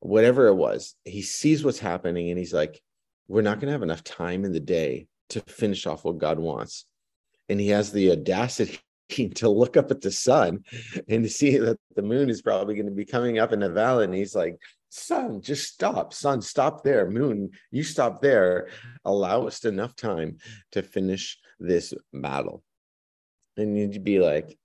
whatever 0.00 0.48
it 0.48 0.54
was 0.54 0.96
he 1.04 1.22
sees 1.22 1.64
what's 1.64 1.78
happening 1.78 2.28
and 2.30 2.38
he's 2.38 2.52
like 2.52 2.82
we're 3.28 3.42
not 3.42 3.58
going 3.58 3.66
to 3.66 3.72
have 3.72 3.82
enough 3.82 4.04
time 4.04 4.44
in 4.44 4.52
the 4.52 4.60
day 4.60 5.06
to 5.30 5.40
finish 5.40 5.86
off 5.86 6.04
what 6.04 6.18
God 6.18 6.38
wants. 6.38 6.84
And 7.48 7.60
he 7.60 7.68
has 7.68 7.92
the 7.92 8.12
audacity 8.12 8.80
to 9.34 9.48
look 9.48 9.76
up 9.76 9.90
at 9.90 10.00
the 10.00 10.10
sun 10.10 10.64
and 11.08 11.24
to 11.24 11.30
see 11.30 11.58
that 11.58 11.78
the 11.94 12.02
moon 12.02 12.30
is 12.30 12.42
probably 12.42 12.74
going 12.74 12.86
to 12.86 12.92
be 12.92 13.04
coming 13.04 13.38
up 13.38 13.52
in 13.52 13.60
the 13.60 13.70
valley. 13.70 14.04
And 14.04 14.14
he's 14.14 14.34
like, 14.34 14.58
Sun, 14.90 15.40
just 15.40 15.72
stop. 15.72 16.14
Sun, 16.14 16.40
stop 16.40 16.84
there. 16.84 17.10
Moon, 17.10 17.50
you 17.72 17.82
stop 17.82 18.22
there. 18.22 18.68
Allow 19.04 19.48
us 19.48 19.64
enough 19.64 19.96
time 19.96 20.38
to 20.70 20.82
finish 20.82 21.36
this 21.58 21.92
battle. 22.12 22.62
And 23.56 23.78
you'd 23.78 24.04
be 24.04 24.18
like, 24.18 24.58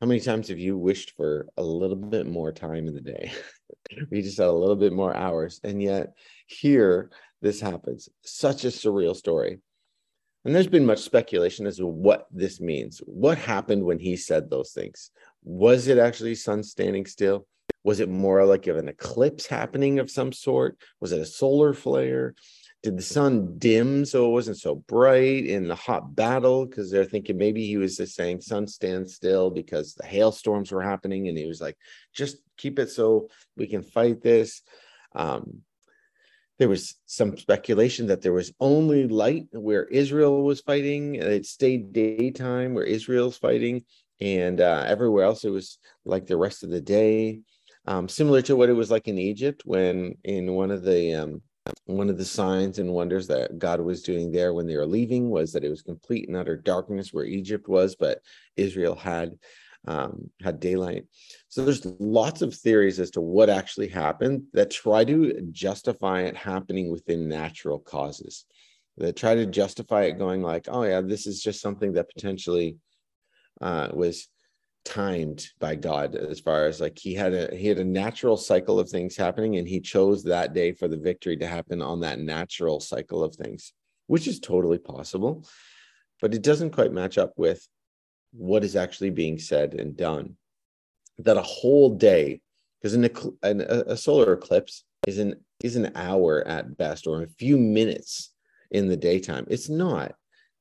how 0.00 0.06
many 0.06 0.20
times 0.20 0.48
have 0.48 0.58
you 0.58 0.76
wished 0.76 1.12
for 1.16 1.48
a 1.56 1.62
little 1.62 1.96
bit 1.96 2.26
more 2.26 2.52
time 2.52 2.86
in 2.86 2.94
the 2.94 3.00
day? 3.00 3.32
we 4.10 4.22
just 4.22 4.38
had 4.38 4.48
a 4.48 4.52
little 4.52 4.76
bit 4.76 4.92
more 4.92 5.16
hours. 5.16 5.60
And 5.64 5.82
yet, 5.82 6.12
here, 6.46 7.10
this 7.40 7.60
happens. 7.60 8.08
Such 8.22 8.64
a 8.64 8.68
surreal 8.68 9.16
story. 9.16 9.58
And 10.44 10.54
there's 10.54 10.68
been 10.68 10.86
much 10.86 11.00
speculation 11.00 11.66
as 11.66 11.78
to 11.78 11.86
what 11.86 12.26
this 12.30 12.60
means. 12.60 13.00
What 13.06 13.38
happened 13.38 13.82
when 13.82 13.98
he 13.98 14.16
said 14.16 14.48
those 14.48 14.70
things? 14.72 15.10
Was 15.42 15.88
it 15.88 15.98
actually 15.98 16.36
sun 16.36 16.62
standing 16.62 17.06
still? 17.06 17.46
Was 17.82 18.00
it 18.00 18.08
more 18.08 18.44
like 18.44 18.66
of 18.66 18.76
an 18.76 18.88
eclipse 18.88 19.46
happening 19.46 19.98
of 19.98 20.10
some 20.10 20.32
sort? 20.32 20.76
Was 21.00 21.12
it 21.12 21.20
a 21.20 21.26
solar 21.26 21.72
flare? 21.72 22.34
Did 22.86 22.98
the 22.98 23.02
sun 23.02 23.58
dim 23.58 24.04
so 24.04 24.28
it 24.28 24.32
wasn't 24.32 24.58
so 24.58 24.76
bright 24.76 25.44
in 25.44 25.66
the 25.66 25.74
hot 25.74 26.14
battle? 26.14 26.64
Because 26.64 26.88
they're 26.88 27.04
thinking 27.04 27.36
maybe 27.36 27.66
he 27.66 27.78
was 27.78 27.96
just 27.96 28.14
saying 28.14 28.42
sun 28.42 28.68
stand 28.68 29.10
still 29.10 29.50
because 29.50 29.94
the 29.94 30.06
hailstorms 30.06 30.70
were 30.70 30.82
happening, 30.82 31.26
and 31.26 31.36
he 31.36 31.48
was 31.48 31.60
like, 31.60 31.76
just 32.14 32.36
keep 32.56 32.78
it 32.78 32.88
so 32.88 33.28
we 33.56 33.66
can 33.66 33.82
fight 33.82 34.22
this. 34.22 34.62
Um, 35.16 35.62
there 36.60 36.68
was 36.68 36.94
some 37.06 37.36
speculation 37.36 38.06
that 38.06 38.22
there 38.22 38.32
was 38.32 38.52
only 38.60 39.08
light 39.08 39.48
where 39.50 39.86
Israel 39.86 40.44
was 40.44 40.60
fighting. 40.60 41.16
It 41.16 41.44
stayed 41.44 41.92
daytime 41.92 42.72
where 42.72 42.84
Israel's 42.84 43.36
fighting, 43.36 43.82
and 44.20 44.60
uh, 44.60 44.84
everywhere 44.86 45.24
else 45.24 45.42
it 45.42 45.50
was 45.50 45.78
like 46.04 46.26
the 46.26 46.36
rest 46.36 46.62
of 46.62 46.70
the 46.70 46.80
day. 46.80 47.40
Um, 47.84 48.08
similar 48.08 48.42
to 48.42 48.54
what 48.54 48.68
it 48.68 48.74
was 48.74 48.92
like 48.92 49.08
in 49.08 49.18
Egypt 49.18 49.62
when 49.64 50.18
in 50.22 50.52
one 50.52 50.70
of 50.70 50.84
the 50.84 51.14
um, 51.14 51.42
one 51.86 52.10
of 52.10 52.18
the 52.18 52.24
signs 52.24 52.78
and 52.78 52.92
wonders 52.92 53.26
that 53.28 53.58
God 53.58 53.80
was 53.80 54.02
doing 54.02 54.32
there 54.32 54.52
when 54.54 54.66
they 54.66 54.76
were 54.76 54.86
leaving 54.86 55.30
was 55.30 55.52
that 55.52 55.64
it 55.64 55.70
was 55.70 55.82
complete 55.82 56.28
and 56.28 56.36
utter 56.36 56.56
darkness 56.56 57.12
where 57.12 57.24
Egypt 57.24 57.68
was, 57.68 57.96
but 57.96 58.20
Israel 58.56 58.94
had 58.94 59.38
um, 59.88 60.30
had 60.42 60.58
daylight. 60.58 61.04
So 61.48 61.64
there's 61.64 61.86
lots 62.00 62.42
of 62.42 62.54
theories 62.54 62.98
as 62.98 63.10
to 63.12 63.20
what 63.20 63.48
actually 63.48 63.88
happened 63.88 64.42
that 64.52 64.70
try 64.70 65.04
to 65.04 65.40
justify 65.52 66.22
it 66.22 66.36
happening 66.36 66.90
within 66.90 67.28
natural 67.28 67.78
causes. 67.78 68.46
That 68.98 69.14
try 69.14 69.34
to 69.34 69.46
justify 69.46 70.04
it 70.04 70.18
going 70.18 70.42
like, 70.42 70.66
oh 70.68 70.82
yeah, 70.82 71.02
this 71.02 71.26
is 71.26 71.42
just 71.42 71.60
something 71.60 71.92
that 71.92 72.08
potentially 72.12 72.78
uh, 73.60 73.90
was 73.92 74.28
timed 74.86 75.48
by 75.58 75.74
God 75.74 76.14
as 76.14 76.38
far 76.38 76.66
as 76.66 76.80
like 76.80 76.96
he 76.96 77.12
had 77.12 77.34
a 77.34 77.54
he 77.54 77.66
had 77.66 77.78
a 77.78 77.84
natural 77.84 78.36
cycle 78.36 78.78
of 78.78 78.88
things 78.88 79.16
happening 79.16 79.56
and 79.56 79.66
he 79.66 79.80
chose 79.80 80.22
that 80.22 80.54
day 80.54 80.72
for 80.72 80.86
the 80.86 80.96
victory 80.96 81.36
to 81.38 81.46
happen 81.46 81.82
on 81.82 82.00
that 82.00 82.20
natural 82.20 82.78
cycle 82.78 83.24
of 83.24 83.34
things, 83.34 83.72
which 84.06 84.28
is 84.28 84.38
totally 84.38 84.78
possible, 84.78 85.44
but 86.22 86.34
it 86.34 86.42
doesn't 86.42 86.70
quite 86.70 86.92
match 86.92 87.18
up 87.18 87.32
with 87.36 87.66
what 88.32 88.62
is 88.62 88.76
actually 88.76 89.10
being 89.10 89.38
said 89.38 89.74
and 89.74 89.96
done. 89.96 90.36
That 91.18 91.36
a 91.36 91.42
whole 91.42 91.96
day, 91.96 92.40
because 92.80 92.94
an, 92.94 93.10
an, 93.42 93.60
a 93.62 93.96
solar 93.96 94.34
eclipse 94.34 94.84
is 95.06 95.18
an 95.18 95.44
is 95.64 95.74
an 95.74 95.92
hour 95.96 96.46
at 96.46 96.76
best, 96.76 97.06
or 97.06 97.22
a 97.22 97.28
few 97.28 97.58
minutes 97.58 98.32
in 98.70 98.86
the 98.86 98.96
daytime. 98.96 99.46
It's 99.50 99.68
not. 99.68 100.14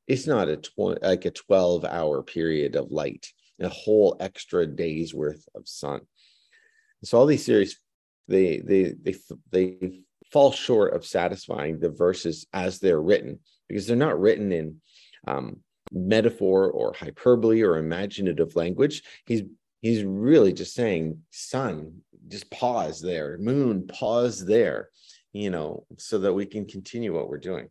It's 0.08 0.26
not 0.26 0.50
a 0.50 0.58
tw- 0.58 1.02
like 1.02 1.26
a 1.26 1.32
twelve 1.32 1.86
hour 1.86 2.24
period 2.24 2.76
of 2.76 2.92
light, 2.92 3.28
a 3.60 3.70
whole 3.70 4.18
extra 4.20 4.66
day's 4.68 5.14
worth 5.14 5.48
of 5.56 5.68
sun. 5.68 6.02
So 7.04 7.18
all 7.18 7.26
these 7.26 7.46
theories, 7.46 7.80
they 8.28 8.60
they 8.60 8.94
they 9.02 9.16
they 9.52 10.02
fall 10.32 10.52
short 10.52 10.94
of 10.94 11.06
satisfying 11.06 11.80
the 11.80 11.90
verses 11.90 12.48
as 12.52 12.80
they're 12.80 13.02
written 13.02 13.40
because 13.70 13.88
they're 13.88 13.96
not 13.96 14.20
written 14.20 14.52
in 14.52 14.82
um, 15.28 15.58
metaphor 15.92 16.70
or 16.70 16.94
hyperbole 16.94 17.62
or 17.62 17.78
imaginative 17.78 18.56
language. 18.56 19.04
He's 19.26 19.44
he's 19.82 20.04
really 20.04 20.52
just 20.52 20.74
saying, 20.74 21.22
sun, 21.30 22.02
just 22.28 22.50
pause 22.50 23.02
there, 23.02 23.38
moon, 23.38 23.88
pause 23.88 24.44
there, 24.44 24.90
you 25.32 25.52
know, 25.52 25.86
so 25.98 26.18
that 26.20 26.34
we 26.34 26.46
can 26.46 26.66
continue 26.66 27.14
what 27.14 27.30
we're 27.30 27.38
doing. 27.38 27.70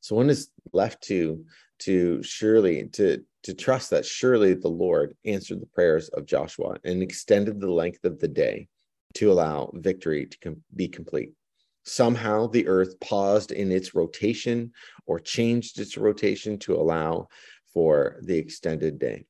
So 0.00 0.16
one 0.16 0.30
is 0.30 0.50
left 0.72 1.02
to 1.04 1.44
to 1.80 2.22
surely 2.22 2.88
to 2.88 3.24
to 3.42 3.54
trust 3.54 3.90
that 3.90 4.04
surely 4.04 4.54
the 4.54 4.68
Lord 4.68 5.16
answered 5.24 5.60
the 5.60 5.66
prayers 5.66 6.08
of 6.10 6.26
Joshua 6.26 6.76
and 6.84 7.02
extended 7.02 7.60
the 7.60 7.70
length 7.70 8.04
of 8.04 8.18
the 8.18 8.28
day 8.28 8.68
to 9.14 9.32
allow 9.32 9.70
victory 9.74 10.26
to 10.26 10.38
com- 10.38 10.62
be 10.74 10.88
complete. 10.88 11.32
Somehow 11.84 12.46
the 12.46 12.68
earth 12.68 13.00
paused 13.00 13.52
in 13.52 13.72
its 13.72 13.94
rotation 13.94 14.72
or 15.06 15.18
changed 15.18 15.80
its 15.80 15.96
rotation 15.96 16.58
to 16.58 16.74
allow 16.74 17.28
for 17.72 18.18
the 18.22 18.36
extended 18.36 18.98
day. 18.98 19.24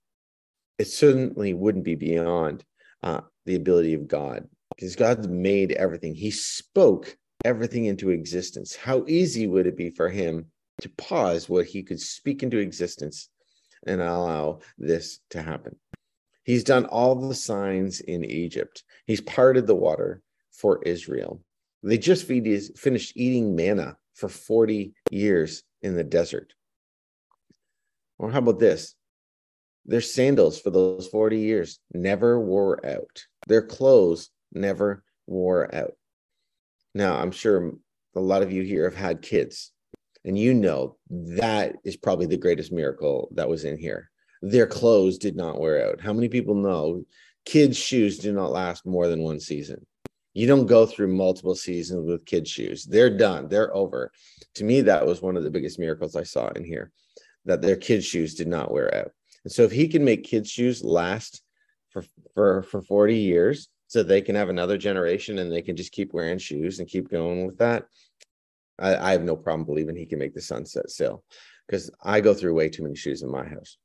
It 0.79 0.87
certainly 0.87 1.55
wouldn't 1.55 1.85
be 1.85 1.95
beyond 1.95 2.65
uh, 3.03 3.21
the 3.47 3.55
ability 3.55 3.95
of 3.95 4.09
God 4.09 4.49
because 4.75 4.97
God 4.97 5.31
made 5.31 5.73
everything. 5.73 6.15
He 6.15 6.31
spoke 6.31 7.17
everything 7.45 7.85
into 7.85 8.11
existence. 8.11 8.75
How 8.75 9.05
easy 9.07 9.47
would 9.47 9.67
it 9.67 9.77
be 9.77 9.91
for 9.91 10.09
him 10.09 10.47
to 10.81 10.89
pause 10.91 11.49
what 11.49 11.67
he 11.67 11.83
could 11.83 12.01
speak 12.01 12.43
into 12.43 12.59
existence 12.59 13.29
and 13.87 14.01
allow 14.01 14.61
this 14.79 15.21
to 15.31 15.43
happen? 15.43 15.77
He's 16.45 16.65
done 16.65 16.87
all 16.87 17.15
the 17.15 17.35
signs 17.35 18.01
in 18.01 18.25
Egypt. 18.25 18.83
He's 19.07 19.21
parted 19.21 19.67
the 19.67 19.75
water 19.75 20.23
for 20.53 20.83
Israel. 20.83 21.43
They 21.83 21.99
just 21.99 22.27
finished 22.27 23.13
eating 23.17 23.57
manna 23.57 23.97
for 24.15 24.29
40 24.29 24.93
years 25.11 25.63
in 25.83 25.95
the 25.95 26.05
desert. 26.05 26.55
Or 28.19 28.31
how 28.31 28.39
about 28.39 28.59
this? 28.59 28.95
Their 29.87 30.03
sandals 30.03 30.61
for 30.61 30.71
those 30.71 31.07
40 31.09 31.39
years 31.39 31.79
never 31.95 32.39
wore 32.39 32.85
out. 32.85 33.25
Their 33.47 33.63
clothes 33.63 34.31
never 34.53 35.03
wore 35.27 35.75
out. 35.75 35.95
Now, 36.95 37.17
I'm 37.17 37.31
sure 37.31 37.73
a 38.15 38.21
lot 38.21 38.43
of 38.43 38.53
you 38.53 38.63
here 38.63 38.85
have 38.85 38.97
had 38.97 39.23
kids, 39.23 39.73
and 40.25 40.39
you 40.39 40.55
know 40.55 40.97
that 41.11 41.77
is 41.85 41.97
probably 41.97 42.27
the 42.27 42.37
greatest 42.37 42.73
miracle 42.73 43.29
that 43.35 43.49
was 43.49 43.65
in 43.65 43.79
here. 43.79 44.11
Their 44.43 44.67
clothes 44.67 45.19
did 45.19 45.37
not 45.37 45.61
wear 45.61 45.87
out. 45.89 46.01
How 46.01 46.13
many 46.13 46.29
people 46.29 46.55
know 46.55 47.05
kids' 47.45 47.77
shoes 47.77 48.19
do 48.19 48.33
not 48.33 48.53
last 48.53 48.87
more 48.87 49.09
than 49.09 49.23
one 49.23 49.41
season? 49.41 49.87
You 50.33 50.47
don't 50.47 50.67
go 50.67 50.87
through 50.87 51.15
multiple 51.15 51.55
seasons 51.55 52.07
with 52.07 52.25
kids' 52.25 52.51
shoes. 52.51 52.85
They're 52.85 53.15
done. 53.17 53.49
They're 53.49 53.75
over. 53.75 54.13
To 54.55 54.65
me, 54.65 54.81
that 54.83 55.07
was 55.07 55.21
one 55.21 55.37
of 55.37 55.43
the 55.43 55.51
biggest 55.51 55.79
miracles 55.79 56.17
I 56.17 56.23
saw 56.23 56.49
in 56.51 56.65
here, 56.65 56.93
that 57.45 57.63
their 57.63 57.77
kids' 57.77 58.07
shoes 58.07 58.35
did 58.35 58.49
not 58.49 58.71
wear 58.71 58.95
out. 58.95 59.11
And 59.45 59.53
so 59.53 59.63
if 59.63 59.73
he 59.73 59.89
can 59.89 60.05
make 60.05 60.25
kids' 60.25 60.51
shoes 60.51 60.85
last 60.85 61.43
for 61.91 62.05
for 62.35 62.63
for 62.63 62.83
40 62.83 63.17
years 63.17 63.69
so 63.89 64.03
they 64.03 64.21
can 64.21 64.37
have 64.37 64.49
another 64.49 64.79
generation 64.79 65.39
and 65.39 65.51
they 65.51 65.63
can 65.63 65.77
just 65.77 65.93
keep 65.93 66.13
wearing 66.13 66.39
shoes 66.39 66.79
and 66.79 66.89
keep 66.89 67.11
going 67.11 67.47
with 67.47 67.59
that, 67.59 67.87
I, 68.81 68.97
I 68.97 69.13
have 69.13 69.23
no 69.23 69.37
problem 69.37 69.65
believing 69.65 69.97
he 69.97 70.07
can 70.07 70.19
make 70.19 70.35
the 70.35 70.41
sunset 70.41 70.91
sail 70.91 71.23
because 71.67 71.91
I 72.03 72.21
go 72.21 72.35
through 72.35 72.55
way 72.55 72.69
too 72.69 72.83
many 72.83 72.97
shoes 72.97 73.23
in 73.23 73.31
my 73.31 73.47
house. 73.47 73.77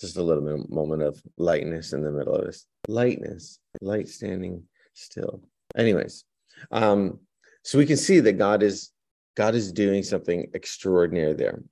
Just 0.00 0.16
a 0.16 0.22
little 0.22 0.66
moment 0.68 1.02
of 1.02 1.22
lightness 1.36 1.92
in 1.92 2.02
the 2.02 2.10
middle 2.10 2.34
of 2.34 2.46
this. 2.46 2.66
Lightness, 2.88 3.58
light 3.80 4.08
standing 4.08 4.64
still. 4.94 5.42
Anyways, 5.76 6.24
um, 6.70 7.20
so 7.62 7.78
we 7.78 7.86
can 7.86 7.96
see 7.96 8.20
that 8.20 8.38
God 8.38 8.62
is 8.62 8.90
God 9.36 9.54
is 9.54 9.72
doing 9.72 10.02
something 10.02 10.50
extraordinary 10.54 11.32
there. 11.32 11.62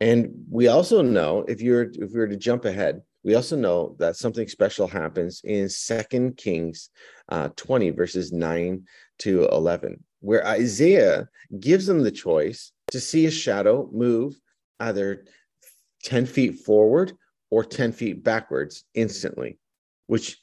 And 0.00 0.44
we 0.50 0.68
also 0.68 1.02
know 1.02 1.44
if 1.48 1.60
you're 1.60 1.82
if 1.82 2.12
we 2.12 2.18
were 2.18 2.28
to 2.28 2.36
jump 2.36 2.64
ahead, 2.64 3.02
we 3.24 3.34
also 3.34 3.56
know 3.56 3.96
that 3.98 4.16
something 4.16 4.46
special 4.46 4.86
happens 4.86 5.40
in 5.42 5.68
Second 5.68 6.36
Kings 6.36 6.90
uh, 7.28 7.48
20, 7.56 7.90
verses 7.90 8.32
9 8.32 8.84
to 9.18 9.48
11, 9.48 10.02
where 10.20 10.46
Isaiah 10.46 11.28
gives 11.60 11.86
them 11.86 12.00
the 12.00 12.10
choice 12.10 12.72
to 12.90 13.00
see 13.00 13.26
a 13.26 13.30
shadow 13.30 13.88
move 13.92 14.38
either 14.80 15.24
10 16.04 16.26
feet 16.26 16.60
forward 16.60 17.12
or 17.50 17.64
10 17.64 17.92
feet 17.92 18.22
backwards 18.22 18.84
instantly, 18.94 19.58
which 20.06 20.38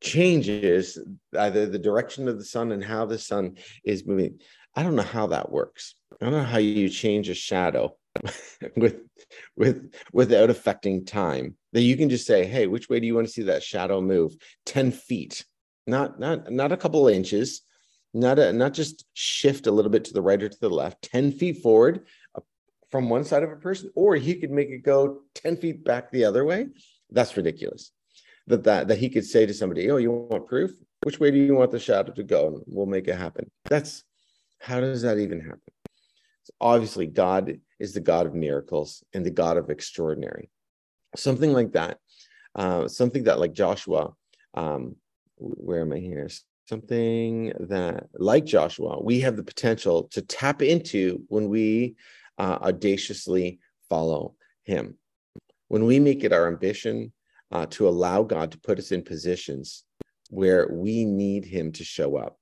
changes 0.00 0.98
either 1.38 1.66
the 1.66 1.78
direction 1.78 2.28
of 2.28 2.38
the 2.38 2.44
sun 2.44 2.72
and 2.72 2.84
how 2.84 3.04
the 3.04 3.18
sun 3.18 3.56
is 3.84 4.06
moving. 4.06 4.38
I 4.74 4.82
don't 4.82 4.96
know 4.96 5.02
how 5.02 5.28
that 5.28 5.50
works. 5.50 5.94
I 6.20 6.24
don't 6.24 6.34
know 6.34 6.44
how 6.44 6.58
you 6.58 6.88
change 6.88 7.28
a 7.28 7.34
shadow 7.34 7.96
with 8.76 9.00
with 9.56 9.92
without 10.12 10.50
affecting 10.50 11.04
time. 11.04 11.56
That 11.72 11.82
you 11.82 11.96
can 11.96 12.08
just 12.08 12.26
say, 12.26 12.44
"Hey, 12.46 12.66
which 12.66 12.88
way 12.88 13.00
do 13.00 13.06
you 13.06 13.14
want 13.14 13.26
to 13.26 13.32
see 13.32 13.42
that 13.42 13.62
shadow 13.62 14.00
move?" 14.00 14.36
Ten 14.64 14.90
feet, 14.90 15.44
not 15.86 16.18
not 16.18 16.50
not 16.50 16.72
a 16.72 16.76
couple 16.76 17.08
inches, 17.08 17.62
not 18.14 18.38
a 18.38 18.52
not 18.52 18.74
just 18.74 19.04
shift 19.14 19.66
a 19.66 19.72
little 19.72 19.90
bit 19.90 20.04
to 20.06 20.12
the 20.12 20.22
right 20.22 20.42
or 20.42 20.48
to 20.48 20.60
the 20.60 20.70
left. 20.70 21.02
Ten 21.02 21.32
feet 21.32 21.62
forward 21.62 22.06
uh, 22.34 22.40
from 22.90 23.10
one 23.10 23.24
side 23.24 23.42
of 23.42 23.50
a 23.50 23.56
person, 23.56 23.90
or 23.94 24.16
he 24.16 24.34
could 24.34 24.50
make 24.50 24.68
it 24.68 24.82
go 24.82 25.20
ten 25.34 25.56
feet 25.56 25.84
back 25.84 26.10
the 26.10 26.24
other 26.24 26.44
way. 26.44 26.68
That's 27.10 27.36
ridiculous 27.36 27.92
that 28.48 28.64
that 28.64 28.88
that 28.88 28.98
he 28.98 29.08
could 29.08 29.24
say 29.24 29.46
to 29.46 29.54
somebody, 29.54 29.90
"Oh, 29.90 29.98
you 29.98 30.10
want 30.10 30.46
proof? 30.46 30.72
Which 31.04 31.20
way 31.20 31.30
do 31.30 31.38
you 31.38 31.54
want 31.54 31.70
the 31.70 31.78
shadow 31.78 32.12
to 32.12 32.22
go? 32.22 32.48
And 32.48 32.62
we'll 32.66 32.86
make 32.86 33.06
it 33.08 33.16
happen." 33.16 33.50
That's 33.66 34.04
how 34.58 34.80
does 34.80 35.02
that 35.02 35.18
even 35.18 35.40
happen? 35.40 35.60
So 36.44 36.52
obviously, 36.60 37.06
God 37.06 37.60
is 37.78 37.94
the 37.94 38.00
God 38.00 38.26
of 38.26 38.34
miracles 38.34 39.04
and 39.12 39.24
the 39.24 39.30
God 39.30 39.56
of 39.56 39.70
extraordinary. 39.70 40.50
Something 41.14 41.52
like 41.52 41.72
that. 41.72 41.98
Uh, 42.54 42.88
something 42.88 43.24
that, 43.24 43.38
like 43.38 43.52
Joshua, 43.52 44.14
um, 44.54 44.96
where 45.36 45.82
am 45.82 45.92
I 45.92 45.98
here? 45.98 46.28
Something 46.68 47.54
that, 47.60 48.08
like 48.12 48.44
Joshua, 48.44 49.02
we 49.02 49.20
have 49.20 49.36
the 49.36 49.42
potential 49.42 50.02
to 50.12 50.20
tap 50.20 50.60
into 50.60 51.24
when 51.28 51.48
we 51.48 51.96
uh, 52.36 52.58
audaciously 52.60 53.58
follow 53.88 54.34
Him. 54.64 54.98
When 55.68 55.86
we 55.86 55.98
make 55.98 56.24
it 56.24 56.32
our 56.34 56.46
ambition 56.46 57.14
uh, 57.50 57.64
to 57.70 57.88
allow 57.88 58.22
God 58.22 58.52
to 58.52 58.60
put 58.60 58.78
us 58.78 58.92
in 58.92 59.02
positions 59.02 59.84
where 60.28 60.68
we 60.70 61.06
need 61.06 61.46
Him 61.46 61.72
to 61.72 61.84
show 61.84 62.18
up. 62.18 62.38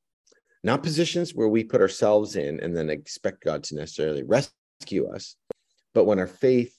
Not 0.64 0.82
positions 0.82 1.32
where 1.32 1.46
we 1.46 1.62
put 1.62 1.80
ourselves 1.80 2.34
in 2.34 2.58
and 2.58 2.76
then 2.76 2.90
expect 2.90 3.44
God 3.44 3.62
to 3.64 3.76
necessarily 3.76 4.24
rescue 4.24 5.08
us, 5.08 5.36
but 5.94 6.04
when 6.04 6.18
our 6.18 6.26
faith 6.26 6.74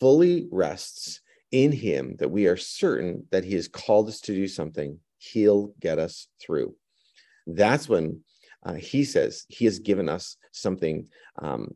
fully 0.00 0.48
rests 0.50 1.20
in 1.52 1.70
Him, 1.70 2.16
that 2.18 2.32
we 2.32 2.48
are 2.48 2.56
certain 2.56 3.28
that 3.30 3.44
He 3.44 3.54
has 3.54 3.68
called 3.68 4.08
us 4.08 4.20
to 4.22 4.34
do 4.34 4.48
something, 4.48 4.98
He'll 5.22 5.74
get 5.80 5.98
us 5.98 6.28
through. 6.40 6.74
That's 7.46 7.88
when 7.88 8.20
uh, 8.64 8.74
He 8.74 9.04
says 9.04 9.44
He 9.48 9.64
has 9.66 9.78
given 9.78 10.08
us 10.08 10.36
something 10.52 11.06
um, 11.40 11.74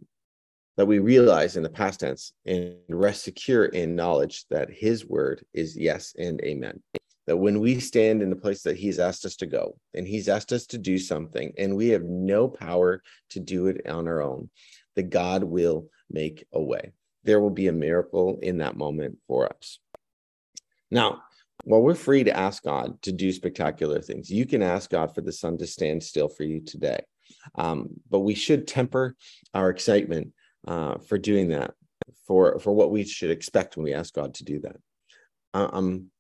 that 0.77 0.87
we 0.87 0.99
realize 0.99 1.57
in 1.57 1.63
the 1.63 1.71
past 1.71 2.01
tense 2.01 2.33
and 2.45 2.77
rest 2.89 3.23
secure 3.23 3.67
in 3.67 3.97
knowledge 3.97 4.45
that 4.51 4.71
His 4.71 5.07
word 5.07 5.45
is 5.55 5.77
yes 5.77 6.15
and 6.19 6.41
amen. 6.43 6.83
That 7.27 7.37
when 7.37 7.61
we 7.61 7.81
stand 7.81 8.23
in 8.23 8.31
the 8.31 8.37
place 8.37 8.63
that 8.63 8.77
he's 8.77 9.01
asked 9.01 9.25
us 9.25 9.35
to 9.37 9.47
go 9.47 9.77
and 9.95 10.07
he's 10.07 10.29
asked 10.29 10.53
us 10.53 10.65
to 10.67 10.79
do 10.79 10.97
something 10.97 11.53
and 11.59 11.75
we 11.75 11.89
have 11.89 12.05
no 12.05 12.47
power 12.47 13.03
to 13.31 13.41
do 13.41 13.67
it 13.67 13.89
on 13.89 14.07
our 14.07 14.23
own 14.23 14.49
that 14.95 15.11
god 15.11 15.43
will 15.43 15.89
make 16.09 16.45
a 16.53 16.61
way. 16.61 16.93
There 17.25 17.41
will 17.41 17.51
be 17.51 17.67
a 17.67 17.73
miracle 17.73 18.39
in 18.43 18.59
that 18.59 18.77
moment 18.77 19.19
for 19.27 19.53
us. 19.53 19.81
Now 20.91 21.23
while 21.67 21.83
we're 21.83 21.97
free 21.97 22.23
to 22.23 22.37
ask 22.37 22.63
god 22.63 23.03
to 23.03 23.11
do 23.11 23.33
spectacular 23.33 24.01
things. 24.01 24.31
You 24.31 24.47
can 24.47 24.63
ask 24.63 24.89
god 24.89 25.13
for 25.15 25.21
the 25.21 25.33
sun 25.33 25.59
to 25.59 25.67
stand 25.67 26.03
still 26.03 26.29
for 26.29 26.45
you 26.45 26.61
today. 26.61 27.01
Um, 27.57 27.89
but 28.09 28.21
we 28.21 28.37
should 28.37 28.69
temper 28.69 29.17
our 29.53 29.69
excitement 29.69 30.33
uh, 30.69 30.99
for 30.99 31.19
doing 31.19 31.49
that 31.49 31.75
for 32.25 32.61
for 32.61 32.73
what 32.73 32.93
we 32.93 33.05
should 33.05 33.31
expect 33.31 33.77
when 33.77 33.85
we 33.85 33.95
ask 33.95 34.15
god 34.15 34.35
to 34.35 34.45
do 34.45 34.61
that. 34.61 34.77
I'm 35.55 36.11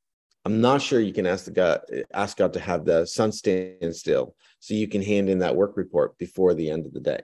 I'm 0.44 0.60
not 0.60 0.82
sure 0.82 1.00
you 1.00 1.12
can 1.12 1.26
ask 1.26 1.44
the 1.44 1.52
God 1.52 1.80
ask 2.12 2.36
God 2.36 2.52
to 2.54 2.60
have 2.60 2.84
the 2.84 3.06
sun 3.06 3.30
stand 3.30 3.94
still 3.94 4.34
so 4.58 4.74
you 4.74 4.88
can 4.88 5.02
hand 5.02 5.28
in 5.28 5.38
that 5.40 5.54
work 5.54 5.76
report 5.76 6.18
before 6.18 6.54
the 6.54 6.70
end 6.70 6.86
of 6.86 6.92
the 6.92 7.00
day, 7.00 7.20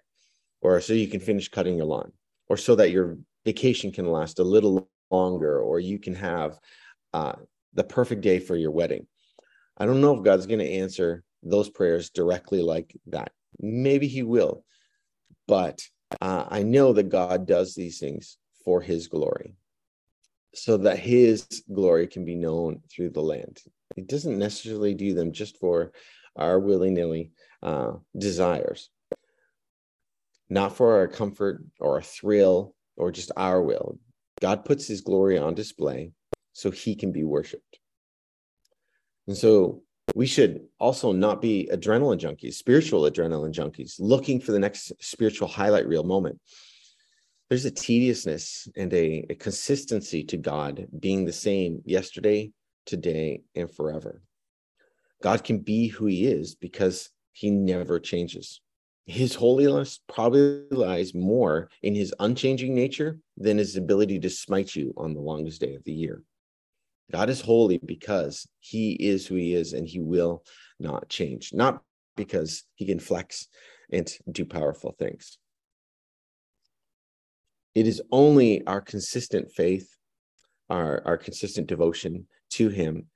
or 0.60 0.80
so 0.80 0.92
you 0.92 1.08
can 1.08 1.20
finish 1.20 1.48
cutting 1.48 1.76
your 1.76 1.86
lawn, 1.86 2.12
or 2.48 2.56
so 2.56 2.76
that 2.76 2.92
your 2.92 3.18
vacation 3.44 3.90
can 3.90 4.06
last 4.06 4.38
a 4.38 4.44
little 4.44 4.88
longer, 5.10 5.58
or 5.58 5.80
you 5.80 5.98
can 5.98 6.14
have 6.14 6.56
uh, 7.12 7.34
the 7.74 7.84
perfect 7.84 8.22
day 8.22 8.38
for 8.38 8.56
your 8.56 8.70
wedding. 8.70 9.06
I 9.76 9.86
don't 9.86 10.00
know 10.00 10.16
if 10.16 10.24
God's 10.24 10.46
going 10.46 10.60
to 10.60 10.70
answer 10.70 11.24
those 11.42 11.68
prayers 11.68 12.10
directly 12.10 12.62
like 12.62 12.94
that. 13.06 13.32
Maybe 13.58 14.08
He 14.08 14.22
will, 14.22 14.64
but 15.48 15.80
uh, 16.20 16.44
I 16.48 16.62
know 16.62 16.92
that 16.92 17.08
God 17.08 17.46
does 17.46 17.74
these 17.74 17.98
things 17.98 18.38
for 18.64 18.80
His 18.80 19.08
glory 19.08 19.56
so 20.54 20.76
that 20.76 20.98
his 20.98 21.64
glory 21.72 22.06
can 22.06 22.24
be 22.24 22.34
known 22.34 22.80
through 22.90 23.10
the 23.10 23.22
land. 23.22 23.58
He 23.96 24.02
doesn't 24.02 24.38
necessarily 24.38 24.94
do 24.94 25.14
them 25.14 25.32
just 25.32 25.58
for 25.58 25.92
our 26.36 26.58
willy 26.58 26.90
nilly 26.90 27.32
uh, 27.62 27.92
desires, 28.16 28.90
not 30.48 30.76
for 30.76 30.96
our 30.96 31.08
comfort 31.08 31.62
or 31.80 31.98
a 31.98 32.02
thrill 32.02 32.74
or 32.96 33.10
just 33.10 33.32
our 33.36 33.62
will. 33.62 33.98
God 34.40 34.64
puts 34.64 34.86
his 34.86 35.00
glory 35.00 35.38
on 35.38 35.54
display 35.54 36.12
so 36.62 36.70
he 36.70 36.94
can 36.94 37.12
be 37.12 37.24
worshiped. 37.24 37.78
And 39.26 39.36
so 39.36 39.82
we 40.14 40.26
should 40.26 40.62
also 40.78 41.12
not 41.12 41.42
be 41.42 41.68
adrenaline 41.72 42.18
junkies, 42.18 42.54
spiritual 42.54 43.02
adrenaline 43.02 43.52
junkies, 43.52 43.96
looking 43.98 44.40
for 44.40 44.52
the 44.52 44.58
next 44.58 44.92
spiritual 45.00 45.48
highlight 45.48 45.86
reel 45.86 46.04
moment 46.04 46.40
there's 47.52 47.66
a 47.66 47.70
tediousness 47.70 48.66
and 48.76 48.90
a, 48.94 49.26
a 49.28 49.34
consistency 49.34 50.24
to 50.24 50.38
God 50.38 50.86
being 50.98 51.26
the 51.26 51.34
same 51.34 51.82
yesterday, 51.84 52.50
today, 52.86 53.42
and 53.54 53.70
forever. 53.70 54.22
God 55.22 55.44
can 55.44 55.58
be 55.58 55.88
who 55.88 56.06
he 56.06 56.24
is 56.24 56.54
because 56.54 57.10
he 57.32 57.50
never 57.50 58.00
changes. 58.00 58.62
His 59.04 59.34
holiness 59.34 60.00
probably 60.08 60.62
lies 60.70 61.12
more 61.12 61.68
in 61.82 61.94
his 61.94 62.14
unchanging 62.20 62.74
nature 62.74 63.18
than 63.36 63.58
his 63.58 63.76
ability 63.76 64.18
to 64.20 64.30
smite 64.30 64.74
you 64.74 64.94
on 64.96 65.12
the 65.12 65.20
longest 65.20 65.60
day 65.60 65.74
of 65.74 65.84
the 65.84 65.92
year. 65.92 66.22
God 67.12 67.28
is 67.28 67.40
holy 67.40 67.78
because 67.78 68.48
he 68.60 68.92
is 68.92 69.26
who 69.26 69.34
he 69.34 69.54
is 69.54 69.74
and 69.74 69.86
he 69.86 70.00
will 70.00 70.44
not 70.80 71.08
change, 71.08 71.52
not 71.52 71.82
because 72.16 72.64
he 72.74 72.86
can 72.86 72.98
flex 72.98 73.48
and 73.92 74.10
do 74.30 74.44
powerful 74.44 74.94
things. 74.98 75.38
It 77.74 77.86
is 77.86 78.02
only 78.10 78.66
our 78.66 78.80
consistent 78.80 79.50
faith, 79.50 79.96
our, 80.68 81.02
our 81.06 81.16
consistent 81.16 81.66
devotion 81.66 82.26
to 82.50 82.68
Him, 82.68 83.06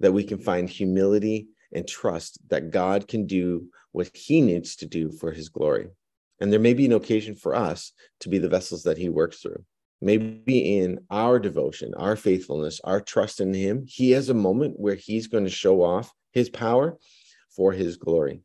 that 0.00 0.12
we 0.12 0.24
can 0.24 0.38
find 0.38 0.68
humility 0.68 1.48
and 1.72 1.88
trust 1.88 2.38
that 2.50 2.70
God 2.70 3.08
can 3.08 3.26
do 3.26 3.68
what 3.92 4.14
He 4.14 4.40
needs 4.40 4.76
to 4.76 4.86
do 4.86 5.10
for 5.10 5.32
His 5.32 5.48
glory. 5.48 5.88
And 6.40 6.52
there 6.52 6.60
may 6.60 6.74
be 6.74 6.84
an 6.84 6.92
occasion 6.92 7.34
for 7.34 7.54
us 7.54 7.92
to 8.20 8.28
be 8.28 8.38
the 8.38 8.48
vessels 8.48 8.82
that 8.82 8.98
He 8.98 9.08
works 9.08 9.38
through. 9.38 9.64
Maybe 10.00 10.78
in 10.78 11.00
our 11.10 11.38
devotion, 11.38 11.94
our 11.96 12.16
faithfulness, 12.16 12.80
our 12.84 13.00
trust 13.00 13.40
in 13.40 13.54
Him, 13.54 13.84
He 13.86 14.10
has 14.12 14.28
a 14.28 14.34
moment 14.34 14.78
where 14.78 14.96
He's 14.96 15.28
going 15.28 15.44
to 15.44 15.50
show 15.50 15.82
off 15.82 16.12
His 16.32 16.50
power 16.50 16.98
for 17.56 17.72
His 17.72 17.96
glory. 17.96 18.42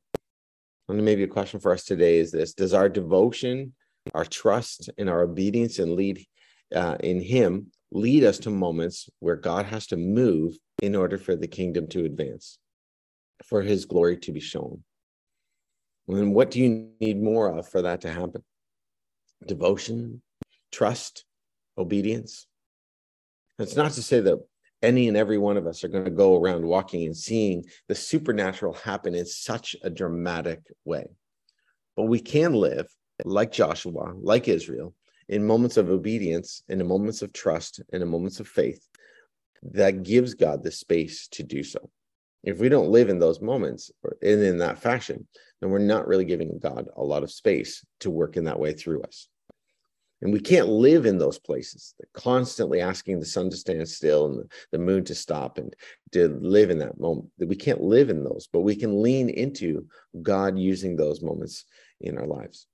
And 0.87 1.03
maybe 1.03 1.23
a 1.23 1.27
question 1.27 1.59
for 1.59 1.71
us 1.71 1.83
today 1.83 2.17
is 2.17 2.31
this 2.31 2.53
Does 2.53 2.73
our 2.73 2.89
devotion 2.89 3.73
our 4.13 4.25
trust 4.25 4.89
and 4.97 5.09
our 5.09 5.21
obedience 5.21 5.79
and 5.79 5.93
lead 5.93 6.25
uh, 6.75 6.97
in 7.01 7.21
Him 7.21 7.67
lead 7.91 8.23
us 8.23 8.39
to 8.39 8.49
moments 8.49 9.09
where 9.19 9.35
God 9.35 9.65
has 9.65 9.87
to 9.87 9.97
move 9.97 10.57
in 10.81 10.95
order 10.95 11.17
for 11.17 11.35
the 11.35 11.47
kingdom 11.47 11.87
to 11.87 12.05
advance, 12.05 12.57
for 13.45 13.61
His 13.61 13.85
glory 13.85 14.17
to 14.17 14.31
be 14.31 14.39
shown. 14.39 14.83
And 16.07 16.33
what 16.33 16.51
do 16.51 16.59
you 16.59 16.89
need 16.99 17.21
more 17.21 17.57
of 17.57 17.67
for 17.67 17.81
that 17.83 18.01
to 18.01 18.11
happen? 18.11 18.43
Devotion, 19.45 20.21
trust, 20.71 21.25
obedience. 21.79 22.45
It's 23.57 23.75
not 23.75 23.93
to 23.93 24.03
say 24.03 24.19
that 24.19 24.39
any 24.81 25.07
and 25.07 25.17
every 25.17 25.37
one 25.37 25.57
of 25.57 25.67
us 25.67 25.83
are 25.83 25.89
going 25.89 26.05
to 26.05 26.11
go 26.11 26.37
around 26.37 26.65
walking 26.65 27.05
and 27.05 27.17
seeing 27.17 27.65
the 27.87 27.95
supernatural 27.95 28.73
happen 28.73 29.15
in 29.15 29.25
such 29.25 29.75
a 29.83 29.89
dramatic 29.89 30.61
way. 30.85 31.05
But 31.97 32.03
we 32.03 32.19
can 32.19 32.53
live 32.53 32.87
like 33.25 33.51
Joshua, 33.51 34.13
like 34.21 34.47
Israel, 34.47 34.93
in 35.27 35.45
moments 35.45 35.77
of 35.77 35.89
obedience, 35.89 36.63
in 36.69 36.85
moments 36.87 37.21
of 37.21 37.33
trust, 37.33 37.81
in 37.91 38.07
moments 38.07 38.39
of 38.39 38.47
faith, 38.47 38.87
that 39.63 40.03
gives 40.03 40.33
God 40.33 40.63
the 40.63 40.71
space 40.71 41.27
to 41.29 41.43
do 41.43 41.63
so. 41.63 41.89
If 42.43 42.59
we 42.59 42.69
don't 42.69 42.89
live 42.89 43.09
in 43.09 43.19
those 43.19 43.41
moments 43.41 43.91
and 44.21 44.41
in 44.41 44.59
that 44.59 44.79
fashion, 44.79 45.27
then 45.59 45.69
we're 45.69 45.79
not 45.79 46.07
really 46.07 46.23
giving 46.23 46.57
God 46.57 46.87
a 46.95 47.03
lot 47.03 47.23
of 47.23 47.31
space 47.31 47.85
to 47.99 48.09
work 48.09 48.37
in 48.37 48.45
that 48.45 48.59
way 48.59 48.71
through 48.71 49.01
us. 49.01 49.27
And 50.21 50.33
we 50.33 50.39
can't 50.41 50.67
live 50.67 51.05
in 51.05 51.17
those 51.17 51.39
places, 51.39 51.93
They're 51.97 52.09
constantly 52.13 52.81
asking 52.81 53.19
the 53.19 53.25
sun 53.25 53.49
to 53.51 53.55
stand 53.55 53.87
still 53.87 54.25
and 54.25 54.51
the 54.71 54.77
moon 54.77 55.05
to 55.05 55.15
stop 55.15 55.57
and 55.57 55.73
to 56.11 56.27
live 56.41 56.71
in 56.71 56.79
that 56.79 56.99
moment. 56.99 57.29
We 57.37 57.55
can't 57.55 57.81
live 57.81 58.09
in 58.09 58.23
those, 58.23 58.49
but 58.51 58.61
we 58.61 58.75
can 58.75 59.01
lean 59.01 59.29
into 59.29 59.87
God 60.21 60.59
using 60.59 60.95
those 60.95 61.21
moments 61.21 61.65
in 62.01 62.17
our 62.17 62.27
lives. 62.27 62.67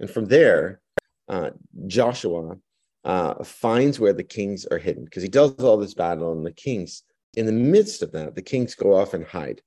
And 0.00 0.10
from 0.10 0.26
there, 0.26 0.80
uh, 1.28 1.50
Joshua 1.86 2.56
uh, 3.04 3.44
finds 3.44 4.00
where 4.00 4.12
the 4.12 4.24
kings 4.24 4.66
are 4.66 4.78
hidden 4.78 5.04
because 5.04 5.22
he 5.22 5.28
does 5.28 5.52
all 5.60 5.76
this 5.76 5.94
battle, 5.94 6.32
and 6.32 6.44
the 6.44 6.52
kings, 6.52 7.04
in 7.34 7.46
the 7.46 7.52
midst 7.52 8.02
of 8.02 8.12
that, 8.12 8.34
the 8.34 8.42
kings 8.42 8.74
go 8.74 8.94
off 8.94 9.14
and 9.14 9.24
hide. 9.24 9.62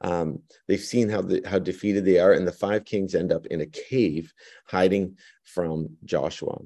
Um, 0.00 0.40
they've 0.68 0.80
seen 0.80 1.08
how 1.08 1.22
the, 1.22 1.42
how 1.46 1.58
defeated 1.58 2.04
they 2.04 2.18
are, 2.18 2.32
and 2.32 2.46
the 2.46 2.52
five 2.52 2.84
kings 2.84 3.14
end 3.14 3.32
up 3.32 3.46
in 3.46 3.60
a 3.60 3.66
cave 3.66 4.32
hiding 4.66 5.16
from 5.44 5.96
Joshua. 6.04 6.58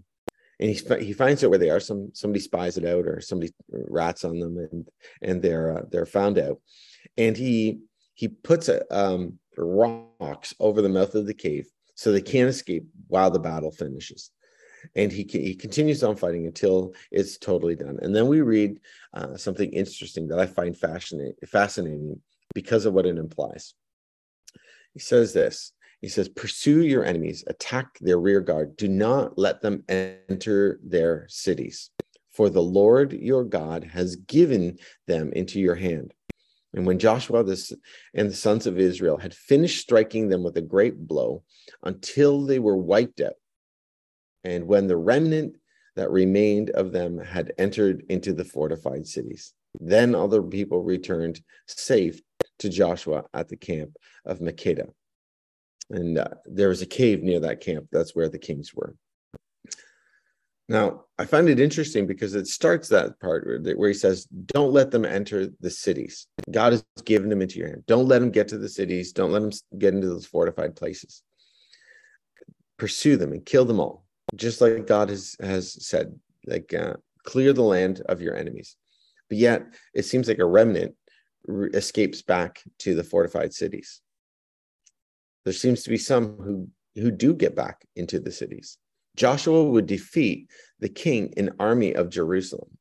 And 0.58 0.70
he, 0.70 1.04
he 1.04 1.12
finds 1.12 1.42
out 1.42 1.50
where 1.50 1.58
they 1.58 1.70
are. 1.70 1.80
Some 1.80 2.10
somebody 2.12 2.40
spies 2.40 2.76
it 2.76 2.84
out, 2.84 3.06
or 3.06 3.20
somebody 3.20 3.52
rats 3.70 4.24
on 4.24 4.38
them, 4.38 4.58
and 4.58 4.88
and 5.22 5.40
they're 5.40 5.78
uh, 5.78 5.82
they're 5.90 6.06
found 6.06 6.38
out. 6.38 6.60
And 7.16 7.36
he 7.36 7.80
he 8.14 8.28
puts 8.28 8.68
a, 8.68 8.82
um, 8.94 9.38
rocks 9.56 10.54
over 10.60 10.82
the 10.82 10.88
mouth 10.88 11.14
of 11.14 11.26
the 11.26 11.34
cave 11.34 11.68
so 11.94 12.12
they 12.12 12.20
can't 12.20 12.48
escape 12.48 12.86
while 13.08 13.30
the 13.30 13.38
battle 13.38 13.70
finishes. 13.70 14.30
And 14.96 15.12
he, 15.12 15.26
he 15.30 15.54
continues 15.54 16.02
on 16.02 16.16
fighting 16.16 16.46
until 16.46 16.94
it's 17.10 17.36
totally 17.36 17.76
done. 17.76 17.98
And 18.00 18.16
then 18.16 18.26
we 18.26 18.40
read 18.40 18.80
uh, 19.12 19.36
something 19.36 19.70
interesting 19.70 20.28
that 20.28 20.38
I 20.38 20.46
find 20.46 20.76
fascinating, 20.76 21.34
fascinating 21.46 22.20
because 22.54 22.86
of 22.86 22.94
what 22.94 23.06
it 23.06 23.18
implies. 23.18 23.74
He 24.92 25.00
says 25.00 25.32
this 25.32 25.72
He 26.00 26.08
says, 26.08 26.28
Pursue 26.28 26.82
your 26.82 27.04
enemies, 27.04 27.44
attack 27.46 27.98
their 28.00 28.18
rear 28.18 28.40
guard, 28.40 28.76
do 28.76 28.88
not 28.88 29.38
let 29.38 29.60
them 29.60 29.84
enter 29.88 30.80
their 30.82 31.26
cities. 31.28 31.90
For 32.32 32.48
the 32.48 32.62
Lord 32.62 33.12
your 33.12 33.44
God 33.44 33.84
has 33.84 34.16
given 34.16 34.78
them 35.06 35.32
into 35.32 35.60
your 35.60 35.74
hand. 35.74 36.14
And 36.72 36.86
when 36.86 37.00
Joshua 37.00 37.40
and 37.40 38.30
the 38.30 38.34
sons 38.34 38.66
of 38.68 38.78
Israel 38.78 39.16
had 39.16 39.34
finished 39.34 39.80
striking 39.80 40.28
them 40.28 40.44
with 40.44 40.56
a 40.56 40.62
great 40.62 40.96
blow 40.96 41.42
until 41.82 42.46
they 42.46 42.60
were 42.60 42.76
wiped 42.76 43.20
out, 43.20 43.34
and 44.44 44.66
when 44.66 44.86
the 44.86 44.96
remnant 44.96 45.56
that 45.96 46.10
remained 46.10 46.70
of 46.70 46.92
them 46.92 47.18
had 47.18 47.52
entered 47.58 48.04
into 48.08 48.32
the 48.32 48.44
fortified 48.44 49.06
cities. 49.06 49.52
Then 49.78 50.14
all 50.14 50.28
the 50.28 50.42
people 50.42 50.82
returned 50.82 51.40
safe 51.66 52.20
to 52.60 52.68
Joshua 52.68 53.24
at 53.34 53.48
the 53.48 53.56
camp 53.56 53.96
of 54.24 54.38
Makkedah. 54.38 54.90
And 55.90 56.18
uh, 56.18 56.28
there 56.44 56.68
was 56.68 56.82
a 56.82 56.86
cave 56.86 57.22
near 57.22 57.40
that 57.40 57.60
camp. 57.60 57.88
That's 57.90 58.14
where 58.14 58.28
the 58.28 58.38
kings 58.38 58.72
were. 58.72 58.94
Now, 60.68 61.06
I 61.18 61.24
find 61.24 61.48
it 61.48 61.58
interesting 61.58 62.06
because 62.06 62.36
it 62.36 62.46
starts 62.46 62.88
that 62.88 63.18
part 63.18 63.44
where, 63.44 63.74
where 63.74 63.88
he 63.88 63.94
says, 63.94 64.26
Don't 64.26 64.72
let 64.72 64.92
them 64.92 65.04
enter 65.04 65.48
the 65.58 65.70
cities. 65.70 66.28
God 66.48 66.72
has 66.72 66.84
given 67.04 67.28
them 67.28 67.42
into 67.42 67.58
your 67.58 67.68
hand. 67.68 67.82
Don't 67.88 68.06
let 68.06 68.20
them 68.20 68.30
get 68.30 68.46
to 68.48 68.58
the 68.58 68.68
cities. 68.68 69.12
Don't 69.12 69.32
let 69.32 69.40
them 69.42 69.50
get 69.80 69.94
into 69.94 70.08
those 70.08 70.26
fortified 70.26 70.76
places. 70.76 71.24
Pursue 72.78 73.16
them 73.16 73.32
and 73.32 73.44
kill 73.44 73.64
them 73.64 73.80
all, 73.80 74.04
just 74.36 74.60
like 74.60 74.86
God 74.86 75.08
has, 75.08 75.34
has 75.40 75.84
said, 75.84 76.14
like 76.46 76.72
uh, 76.72 76.94
clear 77.24 77.52
the 77.52 77.62
land 77.62 78.02
of 78.08 78.20
your 78.20 78.36
enemies. 78.36 78.76
But 79.28 79.38
yet, 79.38 79.74
it 79.92 80.04
seems 80.04 80.28
like 80.28 80.38
a 80.38 80.46
remnant 80.46 80.94
re- 81.46 81.70
escapes 81.74 82.22
back 82.22 82.62
to 82.78 82.94
the 82.94 83.04
fortified 83.04 83.52
cities. 83.54 84.00
There 85.44 85.54
seems 85.54 85.82
to 85.84 85.90
be 85.90 85.98
some 85.98 86.36
who, 86.36 86.68
who 86.94 87.10
do 87.10 87.34
get 87.34 87.56
back 87.56 87.86
into 87.96 88.20
the 88.20 88.32
cities 88.32 88.78
Joshua 89.16 89.64
would 89.64 89.86
defeat 89.86 90.48
the 90.78 90.88
king 90.88 91.34
and 91.36 91.50
army 91.58 91.94
of 91.94 92.10
Jerusalem, 92.10 92.78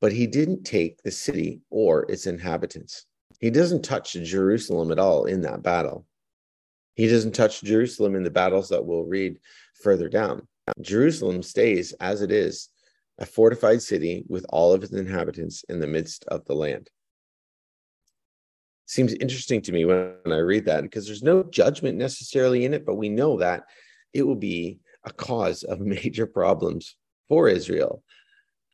but 0.00 0.12
he 0.12 0.26
didn't 0.26 0.64
take 0.64 1.02
the 1.02 1.10
city 1.10 1.60
or 1.70 2.10
its 2.10 2.26
inhabitants. 2.26 3.06
He 3.40 3.50
doesn't 3.50 3.84
touch 3.84 4.12
Jerusalem 4.12 4.92
at 4.92 4.98
all 4.98 5.24
in 5.24 5.42
that 5.42 5.62
battle. 5.62 6.06
He 6.94 7.08
doesn't 7.08 7.34
touch 7.34 7.62
Jerusalem 7.62 8.14
in 8.14 8.22
the 8.22 8.30
battles 8.30 8.68
that 8.68 8.84
we'll 8.84 9.04
read 9.04 9.38
further 9.82 10.08
down. 10.08 10.46
Jerusalem 10.80 11.42
stays 11.42 11.92
as 11.94 12.22
it 12.22 12.30
is, 12.30 12.68
a 13.18 13.26
fortified 13.26 13.82
city 13.82 14.24
with 14.28 14.46
all 14.48 14.72
of 14.72 14.82
its 14.82 14.92
inhabitants 14.92 15.64
in 15.68 15.80
the 15.80 15.86
midst 15.86 16.24
of 16.28 16.44
the 16.44 16.54
land. 16.54 16.88
Seems 18.92 19.14
interesting 19.14 19.62
to 19.62 19.72
me 19.72 19.86
when 19.86 20.12
I 20.26 20.36
read 20.36 20.66
that 20.66 20.82
because 20.82 21.06
there's 21.06 21.22
no 21.22 21.44
judgment 21.44 21.96
necessarily 21.96 22.66
in 22.66 22.74
it, 22.74 22.84
but 22.84 22.96
we 22.96 23.08
know 23.08 23.38
that 23.38 23.64
it 24.12 24.20
will 24.20 24.36
be 24.36 24.80
a 25.04 25.10
cause 25.10 25.62
of 25.62 25.80
major 25.96 26.26
problems 26.26 26.94
for 27.26 27.48
Israel. 27.48 28.02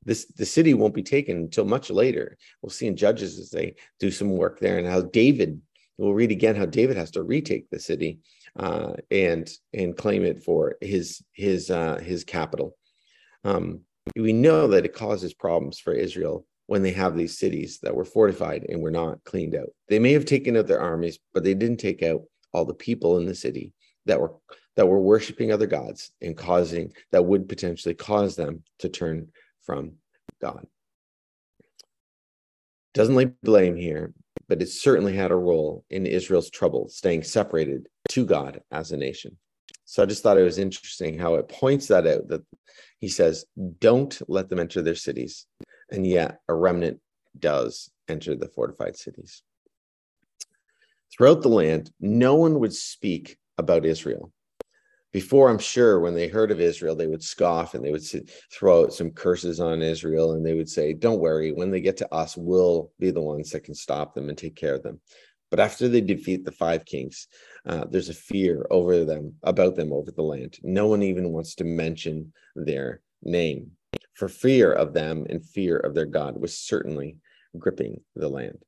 This 0.05 0.25
the 0.25 0.45
city 0.45 0.75
won't 0.75 0.97
be 0.97 1.05
taken 1.05 1.37
until 1.37 1.67
much 1.67 1.89
later. 1.89 2.37
We'll 2.61 2.71
see 2.71 2.89
in 2.89 2.97
Judges 2.97 3.39
as 3.39 3.51
they 3.51 3.77
do 4.01 4.11
some 4.11 4.31
work 4.31 4.59
there, 4.59 4.79
and 4.79 4.89
how 4.89 5.03
David. 5.03 5.61
We'll 5.99 6.15
read 6.15 6.33
again 6.33 6.57
how 6.57 6.67
David 6.67 6.97
has 6.97 7.13
to 7.13 7.23
retake 7.23 7.71
the 7.71 7.79
city 7.79 8.19
uh, 8.59 8.95
and 9.13 9.49
and 9.73 9.97
claim 9.97 10.25
it 10.25 10.43
for 10.43 10.79
his 10.81 11.23
his 11.33 11.71
uh, 11.71 11.99
his 11.99 12.25
capital. 12.25 12.77
Um, 13.45 13.83
we 14.17 14.33
know 14.33 14.67
that 14.67 14.85
it 14.85 14.95
causes 14.95 15.33
problems 15.33 15.79
for 15.79 15.93
Israel 15.93 16.45
when 16.69 16.83
they 16.83 16.93
have 16.93 17.17
these 17.17 17.39
cities 17.39 17.81
that 17.83 17.95
were 17.95 18.05
fortified 18.05 18.67
and 18.69 18.81
were 18.81 18.91
not 18.91 19.25
cleaned 19.25 19.57
out. 19.57 19.71
They 19.89 19.99
may 19.99 20.13
have 20.13 20.27
taken 20.27 20.55
out 20.55 20.67
their 20.67 20.81
armies, 20.81 21.19
but 21.33 21.43
they 21.43 21.55
didn't 21.55 21.79
take 21.79 22.03
out 22.03 22.23
all 22.53 22.67
the 22.67 22.75
people 22.75 23.17
in 23.17 23.25
the 23.25 23.35
city 23.35 23.73
that 24.05 24.21
were 24.21 24.35
that 24.77 24.87
were 24.87 25.01
worshiping 25.01 25.51
other 25.51 25.67
gods 25.67 26.13
and 26.21 26.37
causing 26.37 26.93
that 27.11 27.25
would 27.25 27.49
potentially 27.49 27.95
cause 27.95 28.37
them 28.37 28.63
to 28.79 28.89
turn 28.89 29.29
from 29.63 29.95
God. 30.41 30.67
Doesn't 32.95 33.17
lay 33.17 33.25
blame 33.43 33.75
here, 33.75 34.13
but 34.47 34.63
it 34.63 34.69
certainly 34.69 35.17
had 35.17 35.31
a 35.31 35.37
role 35.37 35.85
in 35.91 36.07
Israel's 36.07 36.51
trouble, 36.51 36.89
staying 36.91 37.23
separated 37.23 37.89
to 38.11 38.27
God 38.27 38.61
as 38.71 38.93
a 38.93 38.97
nation. 38.97 39.37
So 39.87 40.03
I 40.03 40.07
just 40.07 40.23
thought 40.23 40.39
it 40.39 40.43
was 40.43 40.59
interesting 40.59 41.19
how 41.19 41.37
it 41.37 41.49
points 41.49 41.89
that 41.89 42.07
out 42.07 42.29
that 42.29 42.43
he 43.01 43.09
says, 43.09 43.47
don't 43.81 44.21
let 44.29 44.49
them 44.49 44.59
enter 44.59 44.83
their 44.83 44.95
cities. 44.95 45.47
And 45.91 46.07
yet 46.07 46.41
a 46.49 46.55
remnant 46.55 47.01
does 47.39 47.91
enter 48.09 48.35
the 48.35 48.49
fortified 48.49 48.97
cities. 48.97 49.43
Throughout 51.13 51.43
the 51.43 51.49
land, 51.49 51.91
no 52.01 52.35
one 52.35 52.61
would 52.61 52.75
speak 52.75 53.39
about 53.57 53.87
Israel. 53.87 54.33
Before 55.11 55.49
i'm 55.49 55.59
sure 55.59 56.01
when 56.01 56.15
they 56.15 56.29
heard 56.29 56.51
of 56.51 56.61
israel 56.61 56.95
they 56.95 57.07
would 57.07 57.23
scoff 57.23 57.75
and 57.75 57.83
they 57.83 57.91
would 57.91 58.05
throw 58.53 58.83
out 58.83 58.93
some 58.93 59.11
curses 59.11 59.59
on 59.59 59.81
israel 59.81 60.33
and 60.33 60.45
they 60.45 60.53
would 60.53 60.69
say 60.69 60.93
don't 60.93 61.21
worry 61.21 61.51
when 61.51 61.71
they 61.71 61.81
get 61.81 61.97
to 61.97 62.15
us 62.15 62.37
we'll 62.37 62.93
be 62.99 63.11
the 63.11 63.21
ones 63.21 63.51
that 63.51 63.65
can 63.65 63.75
stop 63.75 64.15
them 64.15 64.29
and 64.29 64.37
take 64.37 64.55
care 64.55 64.75
of 64.75 64.83
them. 64.83 65.01
But 65.51 65.61
after 65.61 65.89
they 65.89 66.03
defeat 66.03 66.45
the 66.45 66.53
five 66.53 66.85
kings 66.85 67.27
uh, 67.65 67.87
there's 67.91 68.11
a 68.11 68.15
fear 68.15 68.67
over 68.71 69.07
them 69.07 69.35
about 69.43 69.77
them 69.77 69.95
over 69.95 70.11
the 70.11 70.23
land. 70.23 70.59
No 70.63 70.87
one 70.87 71.03
even 71.03 71.33
wants 71.33 71.55
to 71.57 71.65
mention 71.65 72.35
their 72.55 73.01
name 73.23 73.73
for 74.19 74.29
fear 74.29 74.73
of 74.73 74.93
them 74.93 75.27
and 75.31 75.45
fear 75.45 75.77
of 75.77 75.95
their 75.95 76.07
god 76.07 76.41
was 76.41 76.59
certainly 76.59 77.17
gripping 77.59 78.01
the 78.17 78.29
land 78.29 78.59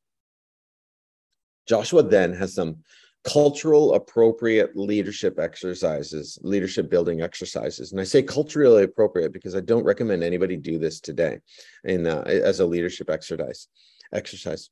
joshua 1.66 2.02
then 2.02 2.32
has 2.32 2.54
some 2.54 2.76
cultural 3.24 3.94
appropriate 3.94 4.76
leadership 4.76 5.38
exercises, 5.38 6.38
leadership 6.42 6.88
building 6.88 7.20
exercises. 7.20 7.92
And 7.92 8.00
I 8.00 8.04
say 8.04 8.22
culturally 8.22 8.84
appropriate 8.84 9.32
because 9.32 9.54
I 9.54 9.60
don't 9.60 9.84
recommend 9.84 10.22
anybody 10.22 10.56
do 10.56 10.78
this 10.78 11.00
today 11.00 11.38
in 11.84 12.06
uh, 12.06 12.22
as 12.26 12.60
a 12.60 12.66
leadership 12.66 13.10
exercise. 13.10 13.68
Exercise. 14.12 14.70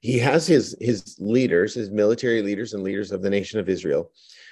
He 0.00 0.18
has 0.18 0.46
his 0.46 0.76
his 0.80 1.16
leaders, 1.18 1.74
his 1.74 1.90
military 1.90 2.42
leaders 2.42 2.74
and 2.74 2.82
leaders 2.82 3.12
of 3.12 3.22
the 3.22 3.30
nation 3.30 3.60
of 3.60 3.68
Israel, 3.68 4.10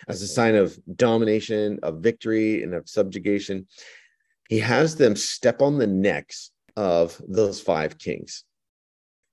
as 0.08 0.22
a 0.22 0.26
sign 0.26 0.54
of 0.54 0.78
domination, 0.96 1.78
of 1.82 1.98
victory, 1.98 2.62
and 2.62 2.74
of 2.74 2.88
subjugation. 2.88 3.66
He 4.48 4.58
has 4.58 4.96
them 4.96 5.16
step 5.16 5.62
on 5.62 5.78
the 5.78 5.86
necks 5.86 6.50
of 6.76 7.20
those 7.26 7.60
five 7.60 7.98
kings. 7.98 8.44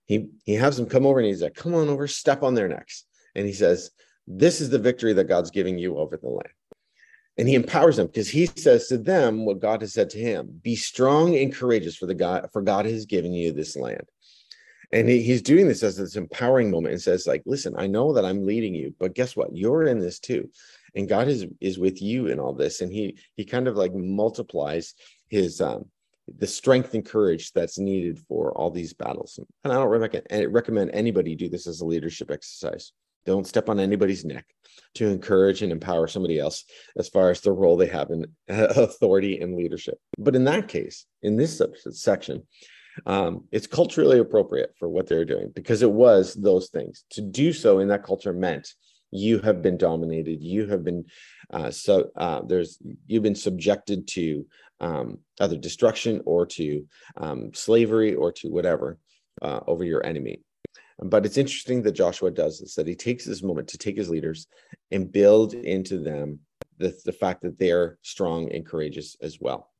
He 0.06 0.28
he 0.46 0.56
has 0.56 0.78
them 0.78 0.88
come 0.88 1.06
over 1.06 1.20
and 1.20 1.28
he's 1.28 1.42
like, 1.42 1.56
"Come 1.56 1.74
on 1.74 1.90
over, 1.90 2.08
step 2.08 2.44
on 2.44 2.54
their 2.54 2.68
necks." 2.68 3.06
and 3.36 3.46
he 3.46 3.54
says, 3.54 3.92
This 4.28 4.62
is 4.62 4.70
the 4.70 4.80
victory 4.80 5.14
that 5.14 5.28
God's 5.28 5.52
giving 5.52 5.78
you 5.78 5.98
over 5.98 6.18
the 6.18 6.30
land. 6.30 6.50
And 7.38 7.48
he 7.48 7.56
empowers 7.56 7.96
them 7.96 8.08
because 8.08 8.30
he 8.30 8.46
says 8.46 8.88
to 8.88 8.98
them 8.98 9.46
what 9.46 9.60
God 9.60 9.82
has 9.82 9.94
said 9.94 10.10
to 10.12 10.20
him 10.20 10.60
be 10.62 10.76
strong 10.76 11.36
and 11.36 11.54
courageous 11.54 11.96
for 11.96 12.06
the 12.06 12.14
God, 12.14 12.50
for 12.52 12.62
God 12.62 12.86
has 12.86 13.06
given 13.06 13.34
you 13.34 13.52
this 13.52 13.76
land. 13.76 14.04
And 14.92 15.08
he, 15.08 15.22
he's 15.22 15.42
doing 15.42 15.68
this 15.68 15.84
as 15.84 15.96
this 15.96 16.18
empowering 16.18 16.70
moment 16.70 16.94
and 16.94 17.02
says, 17.02 17.26
like, 17.26 17.44
listen, 17.46 17.74
I 17.78 17.88
know 17.88 18.14
that 18.14 18.26
I'm 18.26 18.46
leading 18.46 18.76
you, 18.76 18.94
but 19.00 19.16
guess 19.16 19.36
what? 19.36 19.56
You're 19.56 19.84
in 19.84 20.00
this 20.00 20.20
too. 20.20 20.50
And 20.96 21.08
God 21.08 21.28
is 21.28 21.46
is 21.60 21.80
with 21.80 22.02
you 22.02 22.28
in 22.28 22.40
all 22.40 22.54
this. 22.54 22.82
And 22.82 22.92
he 22.92 23.18
he 23.36 23.46
kind 23.46 23.68
of 23.68 23.76
like 23.76 23.94
multiplies 23.94 24.94
his 25.30 25.62
um 25.62 25.86
the 26.38 26.48
strength 26.48 26.94
and 26.94 27.06
courage 27.06 27.52
that's 27.52 27.80
needed 27.80 28.20
for 28.28 28.52
all 28.58 28.72
these 28.72 28.94
battles. 28.94 29.40
And 29.64 29.74
I 29.74 29.76
don't 29.76 29.88
recommend, 29.88 30.54
recommend 30.54 30.92
anybody 30.94 31.36
do 31.36 31.50
this 31.50 31.68
as 31.68 31.82
a 31.82 31.86
leadership 31.86 32.32
exercise. 32.32 32.94
Don't 33.26 33.48
step 33.48 33.70
on 33.70 33.80
anybody's 33.80 34.26
neck 34.26 34.46
to 34.96 35.08
encourage 35.08 35.62
and 35.62 35.72
empower 35.72 36.08
somebody 36.08 36.40
else 36.40 36.64
as 36.98 37.08
far 37.10 37.30
as 37.30 37.42
the 37.42 37.52
role 37.52 37.78
they 37.78 37.88
have 37.88 38.10
in 38.10 38.26
authority 38.48 39.40
and 39.40 39.56
leadership. 39.56 40.00
But 40.18 40.36
in 40.36 40.44
that 40.46 40.68
case, 40.68 41.06
in 41.22 41.38
this 41.38 41.62
section, 41.92 42.44
um, 43.06 43.46
it's 43.52 43.68
culturally 43.68 44.20
appropriate 44.20 44.74
for 44.78 44.90
what 44.90 45.08
they're 45.08 45.26
doing 45.26 45.52
because 45.56 45.82
it 45.82 45.92
was 45.92 46.34
those 46.34 46.70
things. 46.70 47.06
To 47.12 47.22
do 47.22 47.54
so 47.54 47.80
in 47.80 47.88
that 47.90 48.04
culture 48.04 48.34
meant 48.34 48.74
you 49.12 49.40
have 49.40 49.62
been 49.62 49.78
dominated. 49.78 50.42
You 50.42 50.68
have 50.68 50.84
been 50.84 51.06
uh, 51.52 51.70
so 51.70 52.10
uh, 52.16 52.42
there's 52.48 52.80
you've 53.08 53.24
been 53.24 53.36
subjected 53.36 54.08
to 54.08 54.46
um, 54.80 55.20
either 55.40 55.58
destruction 55.58 56.22
or 56.26 56.46
to 56.48 56.86
um, 57.18 57.54
slavery 57.54 58.16
or 58.16 58.32
to 58.34 58.50
whatever 58.50 58.98
uh, 59.42 59.60
over 59.68 59.84
your 59.84 60.06
enemy. 60.06 60.42
But 61.00 61.26
it's 61.26 61.38
interesting 61.38 61.82
that 61.84 61.94
Joshua 61.94 62.32
does 62.32 62.60
this, 62.60 62.76
that 62.76 62.88
he 62.88 62.96
takes 62.96 63.26
this 63.26 63.42
moment 63.42 63.68
to 63.70 63.78
take 63.78 63.98
his 63.98 64.10
leaders 64.10 64.48
and 64.92 65.12
build 65.12 65.54
into 65.54 65.98
them 65.98 66.40
the, 66.78 66.96
the 67.06 67.12
fact 67.12 67.42
that 67.42 67.58
they're 67.58 67.98
strong 68.02 68.52
and 68.52 68.66
courageous 68.66 69.16
as 69.22 69.40
well. 69.40 69.72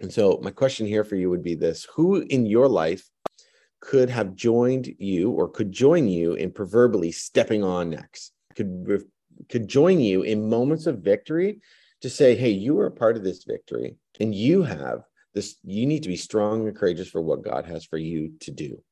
And 0.00 0.12
so, 0.12 0.40
my 0.42 0.50
question 0.50 0.86
here 0.86 1.04
for 1.04 1.16
you 1.16 1.30
would 1.30 1.42
be 1.42 1.54
this 1.54 1.86
Who 1.94 2.16
in 2.16 2.44
your 2.44 2.68
life 2.68 3.08
could 3.80 4.10
have 4.10 4.34
joined 4.34 4.94
you 4.98 5.30
or 5.30 5.48
could 5.48 5.72
join 5.72 6.08
you 6.08 6.34
in 6.34 6.52
proverbially 6.52 7.12
stepping 7.12 7.64
on 7.64 7.90
next? 7.90 8.32
Could, 8.54 9.04
could 9.48 9.68
join 9.68 10.00
you 10.00 10.22
in 10.22 10.48
moments 10.48 10.86
of 10.86 10.98
victory 10.98 11.60
to 12.00 12.10
say, 12.10 12.34
hey, 12.34 12.50
you 12.50 12.78
are 12.80 12.86
a 12.86 12.90
part 12.90 13.16
of 13.16 13.24
this 13.24 13.44
victory 13.44 13.96
and 14.20 14.34
you 14.34 14.62
have 14.62 15.02
this, 15.34 15.56
you 15.64 15.86
need 15.86 16.02
to 16.02 16.08
be 16.08 16.16
strong 16.16 16.66
and 16.66 16.76
courageous 16.76 17.08
for 17.08 17.20
what 17.20 17.42
God 17.42 17.64
has 17.66 17.84
for 17.84 17.96
you 17.96 18.32
to 18.40 18.50
do. 18.50 18.82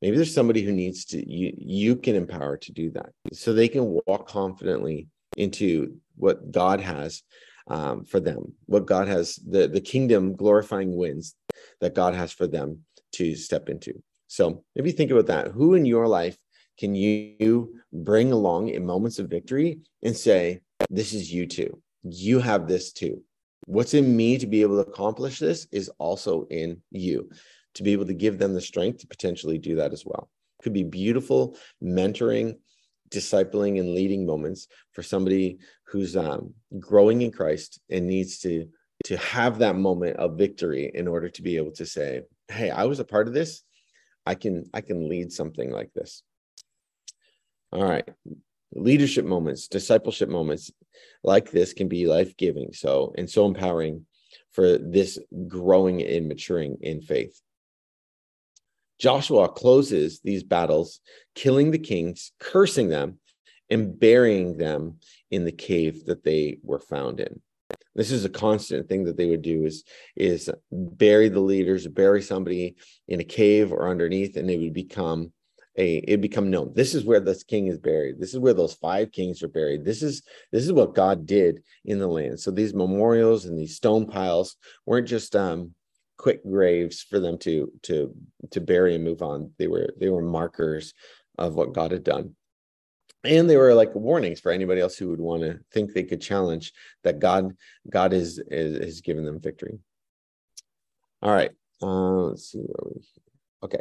Maybe 0.00 0.16
there's 0.16 0.34
somebody 0.34 0.62
who 0.62 0.72
needs 0.72 1.04
to 1.06 1.30
you 1.30 1.52
you 1.56 1.94
can 1.94 2.16
empower 2.16 2.56
to 2.56 2.72
do 2.72 2.90
that 2.90 3.10
so 3.32 3.52
they 3.52 3.68
can 3.68 4.00
walk 4.04 4.26
confidently 4.26 5.06
into 5.36 5.96
what 6.16 6.50
god 6.50 6.80
has 6.80 7.22
um, 7.68 8.04
for 8.04 8.18
them 8.18 8.52
what 8.66 8.84
god 8.84 9.06
has 9.06 9.36
the 9.36 9.68
the 9.68 9.80
kingdom 9.80 10.34
glorifying 10.34 10.96
wins 10.96 11.36
that 11.80 11.94
god 11.94 12.16
has 12.16 12.32
for 12.32 12.48
them 12.48 12.80
to 13.12 13.34
step 13.36 13.68
into. 13.68 14.02
So 14.26 14.64
maybe 14.74 14.92
think 14.92 15.10
about 15.10 15.26
that. 15.26 15.48
Who 15.48 15.74
in 15.74 15.84
your 15.84 16.08
life 16.08 16.36
can 16.78 16.94
you 16.94 17.74
bring 17.92 18.32
along 18.32 18.68
in 18.68 18.84
moments 18.84 19.18
of 19.18 19.28
victory 19.28 19.78
and 20.02 20.16
say 20.16 20.60
this 20.90 21.12
is 21.12 21.32
you 21.32 21.46
too 21.46 21.80
you 22.02 22.38
have 22.40 22.66
this 22.66 22.92
too 22.92 23.22
What's 23.66 23.94
in 23.94 24.16
me 24.16 24.38
to 24.38 24.46
be 24.46 24.62
able 24.62 24.82
to 24.82 24.90
accomplish 24.90 25.38
this 25.38 25.68
is 25.70 25.88
also 25.98 26.46
in 26.50 26.82
you, 26.90 27.30
to 27.74 27.82
be 27.82 27.92
able 27.92 28.06
to 28.06 28.14
give 28.14 28.38
them 28.38 28.54
the 28.54 28.60
strength 28.60 28.98
to 28.98 29.06
potentially 29.06 29.58
do 29.58 29.76
that 29.76 29.92
as 29.92 30.04
well. 30.04 30.28
Could 30.62 30.72
be 30.72 30.82
beautiful 30.82 31.56
mentoring, 31.82 32.58
discipling, 33.10 33.78
and 33.78 33.94
leading 33.94 34.26
moments 34.26 34.66
for 34.92 35.02
somebody 35.02 35.58
who's 35.86 36.16
um, 36.16 36.54
growing 36.78 37.22
in 37.22 37.30
Christ 37.30 37.80
and 37.90 38.06
needs 38.06 38.38
to 38.40 38.68
to 39.04 39.16
have 39.16 39.58
that 39.58 39.74
moment 39.74 40.16
of 40.18 40.38
victory 40.38 40.90
in 40.94 41.08
order 41.08 41.28
to 41.28 41.42
be 41.42 41.56
able 41.56 41.72
to 41.72 41.86
say, 41.86 42.22
"Hey, 42.48 42.70
I 42.70 42.84
was 42.84 43.00
a 43.00 43.04
part 43.04 43.28
of 43.28 43.34
this. 43.34 43.62
I 44.26 44.34
can 44.34 44.64
I 44.74 44.80
can 44.80 45.08
lead 45.08 45.32
something 45.32 45.70
like 45.70 45.92
this." 45.94 46.22
All 47.72 47.84
right. 47.84 48.08
Leadership 48.74 49.24
moments, 49.24 49.68
discipleship 49.68 50.28
moments 50.28 50.70
like 51.24 51.50
this 51.50 51.72
can 51.72 51.88
be 51.88 52.06
life-giving. 52.06 52.72
So, 52.72 53.14
and 53.16 53.28
so 53.28 53.46
empowering 53.46 54.06
for 54.52 54.78
this 54.78 55.18
growing 55.48 56.02
and 56.02 56.28
maturing 56.28 56.76
in 56.80 57.00
faith. 57.00 57.40
Joshua 58.98 59.48
closes 59.48 60.20
these 60.20 60.42
battles, 60.42 61.00
killing 61.34 61.70
the 61.70 61.78
kings, 61.78 62.32
cursing 62.38 62.88
them, 62.88 63.18
and 63.68 63.98
burying 63.98 64.58
them 64.58 64.98
in 65.30 65.44
the 65.44 65.52
cave 65.52 66.04
that 66.04 66.22
they 66.22 66.58
were 66.62 66.78
found 66.78 67.20
in. 67.20 67.40
This 67.94 68.10
is 68.10 68.24
a 68.24 68.30
constant 68.30 68.88
thing 68.88 69.04
that 69.04 69.16
they 69.16 69.28
would 69.30 69.42
do 69.42 69.64
is 69.64 69.84
is 70.14 70.50
bury 70.70 71.28
the 71.28 71.40
leaders, 71.40 71.86
bury 71.88 72.22
somebody 72.22 72.76
in 73.08 73.20
a 73.20 73.24
cave 73.24 73.72
or 73.72 73.88
underneath, 73.88 74.36
and 74.36 74.48
they 74.48 74.58
would 74.58 74.74
become 74.74 75.32
a 75.76 75.96
it 75.98 76.20
become 76.20 76.50
known. 76.50 76.72
This 76.74 76.94
is 76.94 77.04
where 77.04 77.20
this 77.20 77.44
king 77.44 77.66
is 77.66 77.78
buried. 77.78 78.18
This 78.18 78.34
is 78.34 78.40
where 78.40 78.54
those 78.54 78.74
five 78.74 79.10
kings 79.12 79.42
are 79.42 79.48
buried. 79.48 79.84
This 79.84 80.02
is 80.02 80.22
this 80.50 80.64
is 80.64 80.72
what 80.72 80.94
god 80.94 81.26
did 81.26 81.62
in 81.84 81.98
the 81.98 82.06
land. 82.06 82.40
So 82.40 82.50
these 82.50 82.74
memorials 82.74 83.46
and 83.46 83.58
these 83.58 83.76
stone 83.76 84.06
piles 84.06 84.56
weren't 84.86 85.08
just 85.08 85.34
um 85.34 85.74
quick 86.18 86.44
graves 86.44 87.02
for 87.02 87.18
them 87.18 87.38
to 87.38 87.72
to 87.82 88.14
to 88.50 88.60
bury 88.60 88.94
and 88.94 89.04
move 89.04 89.22
on. 89.22 89.52
They 89.58 89.66
were 89.66 89.88
they 89.98 90.10
were 90.10 90.22
markers 90.22 90.92
of 91.38 91.54
what 91.54 91.72
god 91.72 91.92
had 91.92 92.04
done. 92.04 92.36
And 93.24 93.48
they 93.48 93.56
were 93.56 93.72
like 93.72 93.94
warnings 93.94 94.40
for 94.40 94.50
anybody 94.50 94.80
else 94.80 94.96
who 94.96 95.08
would 95.10 95.20
want 95.20 95.42
to 95.42 95.60
think 95.72 95.92
they 95.92 96.02
could 96.02 96.20
challenge 96.20 96.72
that 97.04 97.18
god 97.18 97.56
god 97.88 98.12
is 98.12 98.38
is, 98.50 98.76
is 98.76 99.00
given 99.00 99.24
them 99.24 99.40
victory. 99.40 99.78
All 101.22 101.32
right 101.32 101.52
uh 101.82 101.86
let's 101.86 102.52
see 102.52 102.58
where 102.58 102.92
we 102.94 103.02
okay 103.64 103.80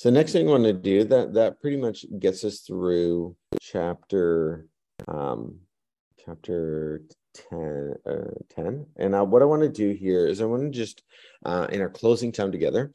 so 0.00 0.08
next 0.08 0.32
thing 0.32 0.48
I 0.48 0.52
want 0.52 0.64
to 0.64 0.72
do 0.72 1.04
that 1.04 1.34
that 1.34 1.60
pretty 1.60 1.76
much 1.76 2.06
gets 2.18 2.42
us 2.42 2.60
through 2.60 3.36
chapter 3.60 4.66
um, 5.06 5.58
chapter 6.24 7.02
10, 7.50 7.94
uh, 8.06 8.14
10. 8.48 8.86
And 8.96 9.14
I, 9.14 9.20
what 9.20 9.42
I 9.42 9.44
want 9.44 9.60
to 9.60 9.68
do 9.68 9.90
here 9.92 10.26
is 10.26 10.40
I 10.40 10.46
want 10.46 10.62
to 10.62 10.70
just 10.70 11.02
uh, 11.44 11.66
in 11.70 11.82
our 11.82 11.90
closing 11.90 12.32
time 12.32 12.50
together, 12.50 12.94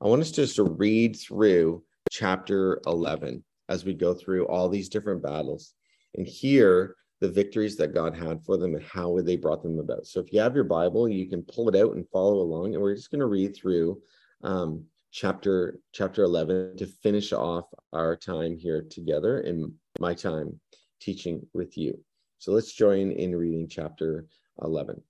I 0.00 0.06
want 0.06 0.22
us 0.22 0.30
to 0.30 0.42
just 0.42 0.54
to 0.54 0.62
read 0.62 1.16
through 1.16 1.82
chapter 2.12 2.80
11 2.86 3.42
as 3.68 3.84
we 3.84 3.92
go 3.92 4.14
through 4.14 4.46
all 4.46 4.68
these 4.68 4.88
different 4.88 5.24
battles 5.24 5.74
and 6.14 6.24
hear 6.24 6.94
the 7.20 7.32
victories 7.32 7.74
that 7.78 7.94
God 7.94 8.14
had 8.14 8.44
for 8.44 8.56
them 8.58 8.76
and 8.76 8.84
how 8.84 9.20
they 9.22 9.34
brought 9.34 9.64
them 9.64 9.80
about. 9.80 10.06
So 10.06 10.20
if 10.20 10.32
you 10.32 10.38
have 10.38 10.54
your 10.54 10.62
Bible, 10.62 11.08
you 11.08 11.28
can 11.28 11.42
pull 11.42 11.68
it 11.68 11.74
out 11.74 11.96
and 11.96 12.08
follow 12.10 12.34
along. 12.34 12.74
And 12.74 12.80
we're 12.80 12.94
just 12.94 13.10
going 13.10 13.18
to 13.18 13.26
read 13.26 13.56
through 13.56 14.00
um, 14.44 14.84
chapter 15.14 15.78
chapter 15.92 16.24
11 16.24 16.76
to 16.76 16.86
finish 16.86 17.32
off 17.32 17.66
our 17.92 18.16
time 18.16 18.56
here 18.56 18.84
together 18.90 19.38
in 19.42 19.72
my 20.00 20.12
time 20.12 20.58
teaching 21.00 21.40
with 21.54 21.78
you. 21.78 21.96
So 22.40 22.50
let's 22.50 22.72
join 22.72 23.12
in 23.12 23.36
reading 23.36 23.68
chapter 23.68 24.26
11. 24.60 25.00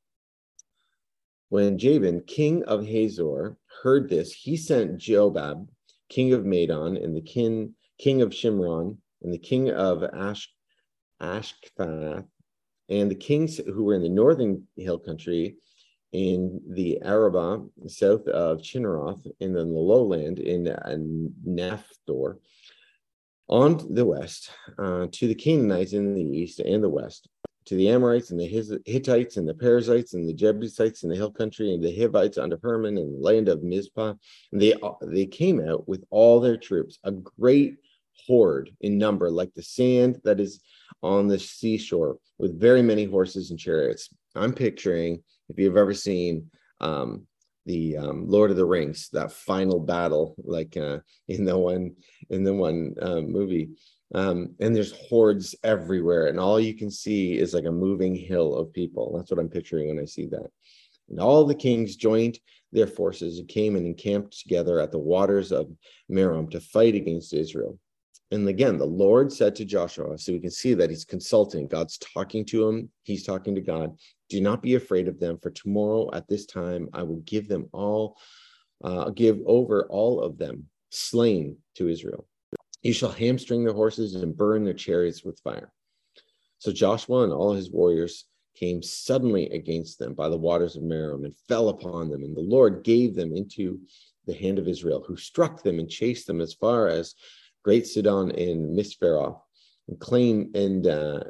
When 1.49 1.79
Jabin, 1.79 2.21
king 2.27 2.63
of 2.65 2.87
Hazor, 2.87 3.57
heard 3.83 4.11
this, 4.11 4.35
he 4.35 4.59
sent 4.59 4.99
Jobab, 4.99 5.69
king 6.11 6.35
of 6.35 6.45
Madon, 6.45 7.03
and 7.03 7.17
the 7.17 7.23
king, 7.23 7.75
king 7.99 8.21
of 8.21 8.29
Shimron, 8.29 8.99
and 9.23 9.33
the 9.33 9.39
king 9.39 9.71
of 9.71 10.03
Ash, 10.03 10.53
Ashkaphath, 11.23 12.27
and 12.91 13.11
the 13.11 13.15
kings 13.15 13.57
who 13.57 13.85
were 13.85 13.95
in 13.95 14.03
the 14.03 14.11
northern 14.11 14.69
hill 14.77 14.99
country, 14.99 15.57
in 16.15 16.61
the 16.69 17.03
Arabah, 17.03 17.65
south 17.89 18.29
of 18.29 18.63
Chinneroth, 18.63 19.27
and 19.41 19.57
then 19.57 19.75
the 19.75 19.81
lowland 19.81 20.39
in 20.39 20.69
uh, 20.69 20.97
Naphtor, 21.45 22.39
on 23.49 23.93
the 23.93 24.05
west, 24.05 24.51
uh, 24.79 25.09
to 25.11 25.27
the 25.27 25.35
Canaanites 25.35 25.93
in 25.93 26.15
the 26.15 26.23
east 26.23 26.61
and 26.61 26.85
the 26.85 26.89
west, 26.89 27.29
to 27.65 27.75
the 27.75 27.89
Amorites 27.89 28.31
and 28.31 28.39
the 28.39 28.47
Hittites 28.87 29.39
and 29.39 29.49
the 29.49 29.55
Perizzites 29.55 30.15
and 30.15 30.29
the 30.29 30.33
Jebusites 30.33 31.03
in 31.03 31.11
the 31.11 31.17
hill 31.17 31.33
country 31.33 31.75
and 31.75 31.83
the 31.83 31.95
Hivites 31.99 32.39
under 32.39 32.61
Hermon 32.63 32.97
and 32.97 33.17
the 33.17 33.21
land 33.21 33.49
of 33.49 33.65
Mizpah. 33.65 34.15
And 34.53 34.63
they, 34.63 34.75
they 35.03 35.27
came 35.27 35.69
out 35.69 35.89
with 35.89 36.05
all 36.11 36.39
their 36.39 36.57
troops, 36.57 37.01
a 37.03 37.11
great 37.11 37.79
horde 38.25 38.71
in 38.83 38.99
number, 38.99 39.33
like 39.33 39.53
the 39.55 39.63
sand 39.65 40.21
that 40.23 40.39
is 40.39 40.61
on 41.03 41.27
the 41.27 41.41
seashore, 41.41 42.19
with 42.39 42.61
very 42.61 42.83
many 42.83 43.05
horses 43.05 43.51
and 43.51 43.59
chariots. 43.59 44.11
I'm 44.37 44.53
picturing 44.53 45.25
if 45.49 45.59
you've 45.59 45.77
ever 45.77 45.95
seen 45.95 46.51
um, 46.81 47.27
the 47.67 47.97
um, 47.97 48.29
Lord 48.29 48.51
of 48.51 48.57
the 48.57 48.67
Rings, 48.67 49.09
that 49.13 49.33
final 49.33 49.81
battle, 49.81 50.35
like 50.45 50.77
uh, 50.77 50.99
in 51.29 51.45
the 51.45 51.57
one 51.57 51.95
in 52.31 52.45
the 52.45 52.55
one 52.55 52.95
uh, 53.01 53.21
movie, 53.21 53.71
um, 54.15 54.55
and 54.61 54.75
there's 54.75 54.93
hordes 54.93 55.55
everywhere, 55.65 56.27
and 56.27 56.39
all 56.39 56.61
you 56.61 56.75
can 56.75 56.91
see 56.91 57.39
is 57.39 57.55
like 57.55 57.65
a 57.65 57.73
moving 57.73 58.15
hill 58.15 58.55
of 58.55 58.73
people. 58.73 59.17
That's 59.17 59.31
what 59.31 59.41
I'm 59.41 59.49
picturing 59.49 59.89
when 59.89 59.99
I 59.99 60.05
see 60.05 60.27
that. 60.27 60.51
And 61.09 61.21
all 61.21 61.45
the 61.45 61.55
kings 61.55 61.97
joined 61.97 62.39
their 62.73 62.87
forces 62.87 63.39
and 63.39 63.49
came 63.49 63.77
and 63.77 63.87
encamped 63.87 64.41
together 64.41 64.81
at 64.81 64.91
the 64.91 64.99
waters 64.99 65.53
of 65.53 65.71
Merom 66.11 66.51
to 66.51 66.61
fight 66.61 66.95
against 66.95 67.33
Israel. 67.33 67.79
And 68.31 68.49
again, 68.49 68.79
the 68.79 68.87
Lord 68.87 69.33
said 69.33 69.55
to 69.57 69.65
Joshua, 69.65 70.19
so 70.19 70.33
we 70.33 70.41
can 70.41 70.51
see 70.51 70.75
that 70.75 70.91
he's 70.91 71.05
consulting. 71.05 71.69
God's 71.69 71.99
talking 71.99 72.45
to 72.47 72.69
him, 72.69 72.91
he's 73.05 73.25
talking 73.25 73.55
to 73.55 73.61
God. 73.61 73.97
Do 74.35 74.41
not 74.41 74.63
be 74.63 74.75
afraid 74.75 75.07
of 75.07 75.21
them, 75.21 75.39
for 75.39 75.51
tomorrow 75.51 76.11
at 76.13 76.27
this 76.27 76.45
time 76.45 76.89
I 76.93 77.05
will 77.05 77.21
give 77.21 77.47
them 77.47 77.69
all, 77.71 78.17
uh, 78.83 79.11
give 79.11 79.39
over 79.47 79.87
all 79.87 80.21
of 80.21 80.39
them 80.39 80.69
slain 80.91 81.59
to 81.77 81.89
Israel. 81.89 82.27
You 82.83 82.93
shall 82.93 83.13
hamstring 83.13 83.63
their 83.63 83.75
horses 83.75 84.17
and 84.17 84.37
burn 84.37 84.65
their 84.65 84.75
chariots 84.75 85.23
with 85.23 85.39
fire. 85.39 85.73
So 86.59 86.73
Joshua 86.73 87.23
and 87.23 87.33
all 87.33 87.53
his 87.53 87.71
warriors 87.71 88.25
came 88.57 88.83
suddenly 88.83 89.51
against 89.51 90.01
them 90.01 90.15
by 90.15 90.29
the 90.29 90.37
waters 90.37 90.75
of 90.75 90.83
Merom 90.83 91.25
and 91.25 91.37
fell 91.47 91.69
upon 91.69 92.11
them. 92.11 92.25
And 92.25 92.37
the 92.37 92.41
Lord 92.41 92.83
gave 92.83 93.15
them 93.15 93.37
into 93.37 93.83
the 94.27 94.35
hand 94.35 94.59
of 94.59 94.67
Israel, 94.67 95.05
who 95.07 95.17
struck 95.17 95.63
them 95.63 95.79
and 95.79 95.89
chased 95.89 96.27
them 96.27 96.41
as 96.41 96.55
far 96.55 96.89
as 96.89 97.15
Great 97.63 97.87
Sidon 97.87 98.33
and 98.33 98.77
Misperoth, 98.77 99.41
and 99.87 100.01
claim 100.01 100.51
and 100.57 100.89
uh, 100.89 101.21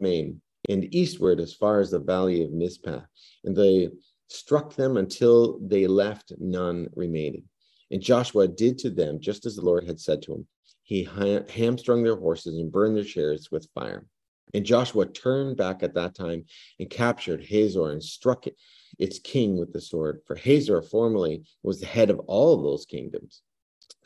Maim, 0.00 0.40
and 0.68 0.94
eastward 0.94 1.40
as 1.40 1.52
far 1.52 1.80
as 1.80 1.90
the 1.90 1.98
valley 1.98 2.42
of 2.42 2.52
Mizpah. 2.52 3.00
And 3.44 3.56
they 3.56 3.90
struck 4.28 4.74
them 4.74 4.96
until 4.96 5.58
they 5.60 5.86
left 5.86 6.32
none 6.38 6.88
remaining. 6.94 7.44
And 7.90 8.02
Joshua 8.02 8.48
did 8.48 8.78
to 8.78 8.90
them 8.90 9.20
just 9.20 9.46
as 9.46 9.56
the 9.56 9.62
Lord 9.62 9.84
had 9.84 10.00
said 10.00 10.22
to 10.22 10.34
him. 10.34 10.46
He 10.82 11.04
hamstrung 11.04 12.02
their 12.02 12.16
horses 12.16 12.58
and 12.58 12.70
burned 12.70 12.96
their 12.96 13.04
chariots 13.04 13.50
with 13.50 13.68
fire. 13.74 14.06
And 14.54 14.64
Joshua 14.64 15.06
turned 15.06 15.56
back 15.56 15.82
at 15.82 15.94
that 15.94 16.14
time 16.14 16.44
and 16.78 16.88
captured 16.88 17.44
Hazor 17.44 17.90
and 17.90 18.02
struck 18.02 18.46
it, 18.46 18.56
its 18.98 19.18
king 19.18 19.58
with 19.58 19.72
the 19.72 19.80
sword. 19.80 20.20
For 20.26 20.36
Hazor 20.36 20.82
formerly 20.82 21.44
was 21.62 21.80
the 21.80 21.86
head 21.86 22.10
of 22.10 22.20
all 22.20 22.54
of 22.54 22.62
those 22.62 22.86
kingdoms. 22.86 23.42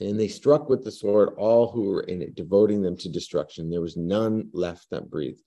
And 0.00 0.18
they 0.18 0.28
struck 0.28 0.70
with 0.70 0.82
the 0.82 0.90
sword 0.90 1.34
all 1.36 1.70
who 1.70 1.82
were 1.84 2.02
in 2.02 2.22
it, 2.22 2.34
devoting 2.34 2.80
them 2.80 2.96
to 2.98 3.10
destruction. 3.10 3.68
There 3.68 3.82
was 3.82 3.98
none 3.98 4.48
left 4.52 4.88
that 4.90 5.10
breathed. 5.10 5.42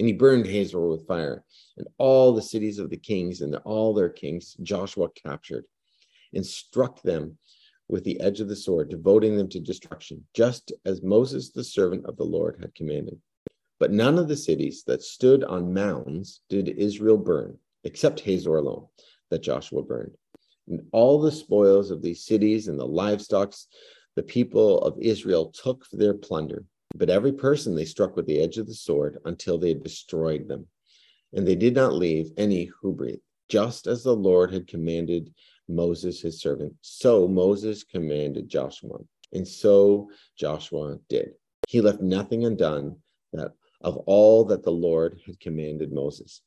And 0.00 0.08
he 0.08 0.14
burned 0.14 0.46
Hazor 0.46 0.80
with 0.80 1.06
fire, 1.06 1.44
and 1.76 1.86
all 1.98 2.32
the 2.32 2.40
cities 2.40 2.78
of 2.78 2.88
the 2.88 2.96
kings 2.96 3.42
and 3.42 3.54
all 3.66 3.92
their 3.92 4.08
kings 4.08 4.56
Joshua 4.62 5.10
captured, 5.10 5.66
and 6.32 6.44
struck 6.44 7.02
them 7.02 7.36
with 7.86 8.02
the 8.04 8.18
edge 8.18 8.40
of 8.40 8.48
the 8.48 8.56
sword, 8.56 8.88
devoting 8.88 9.36
them 9.36 9.50
to 9.50 9.60
destruction, 9.60 10.24
just 10.32 10.72
as 10.86 11.02
Moses, 11.02 11.50
the 11.50 11.62
servant 11.62 12.06
of 12.06 12.16
the 12.16 12.24
Lord, 12.24 12.56
had 12.62 12.74
commanded. 12.74 13.20
But 13.78 13.92
none 13.92 14.18
of 14.18 14.26
the 14.26 14.38
cities 14.38 14.84
that 14.86 15.02
stood 15.02 15.44
on 15.44 15.74
mounds 15.74 16.40
did 16.48 16.70
Israel 16.70 17.18
burn, 17.18 17.58
except 17.84 18.20
Hazor 18.20 18.56
alone, 18.56 18.86
that 19.28 19.42
Joshua 19.42 19.82
burned. 19.82 20.14
And 20.66 20.80
all 20.92 21.20
the 21.20 21.30
spoils 21.30 21.90
of 21.90 22.00
these 22.00 22.24
cities 22.24 22.68
and 22.68 22.80
the 22.80 22.86
livestock 22.86 23.52
the 24.16 24.22
people 24.22 24.78
of 24.80 24.98
Israel 24.98 25.52
took 25.52 25.84
for 25.84 25.96
their 25.98 26.14
plunder. 26.14 26.64
But 26.94 27.10
every 27.10 27.32
person 27.32 27.74
they 27.74 27.84
struck 27.84 28.16
with 28.16 28.26
the 28.26 28.40
edge 28.40 28.58
of 28.58 28.66
the 28.66 28.74
sword 28.74 29.18
until 29.24 29.58
they 29.58 29.68
had 29.68 29.82
destroyed 29.82 30.48
them. 30.48 30.66
And 31.32 31.46
they 31.46 31.54
did 31.54 31.74
not 31.74 31.94
leave 31.94 32.30
any 32.36 32.70
who 32.80 32.92
breathed, 32.92 33.22
just 33.48 33.86
as 33.86 34.02
the 34.02 34.14
Lord 34.14 34.52
had 34.52 34.66
commanded 34.66 35.32
Moses 35.68 36.20
his 36.20 36.40
servant. 36.40 36.74
So 36.80 37.28
Moses 37.28 37.84
commanded 37.84 38.48
Joshua, 38.48 38.98
and 39.32 39.46
so 39.46 40.10
Joshua 40.36 40.98
did. 41.08 41.30
He 41.68 41.80
left 41.80 42.00
nothing 42.00 42.44
undone 42.44 42.96
that 43.32 43.52
of 43.82 43.96
all 43.98 44.44
that 44.46 44.62
the 44.62 44.72
Lord 44.72 45.20
had 45.24 45.40
commanded 45.40 45.92
Moses. 45.92 46.42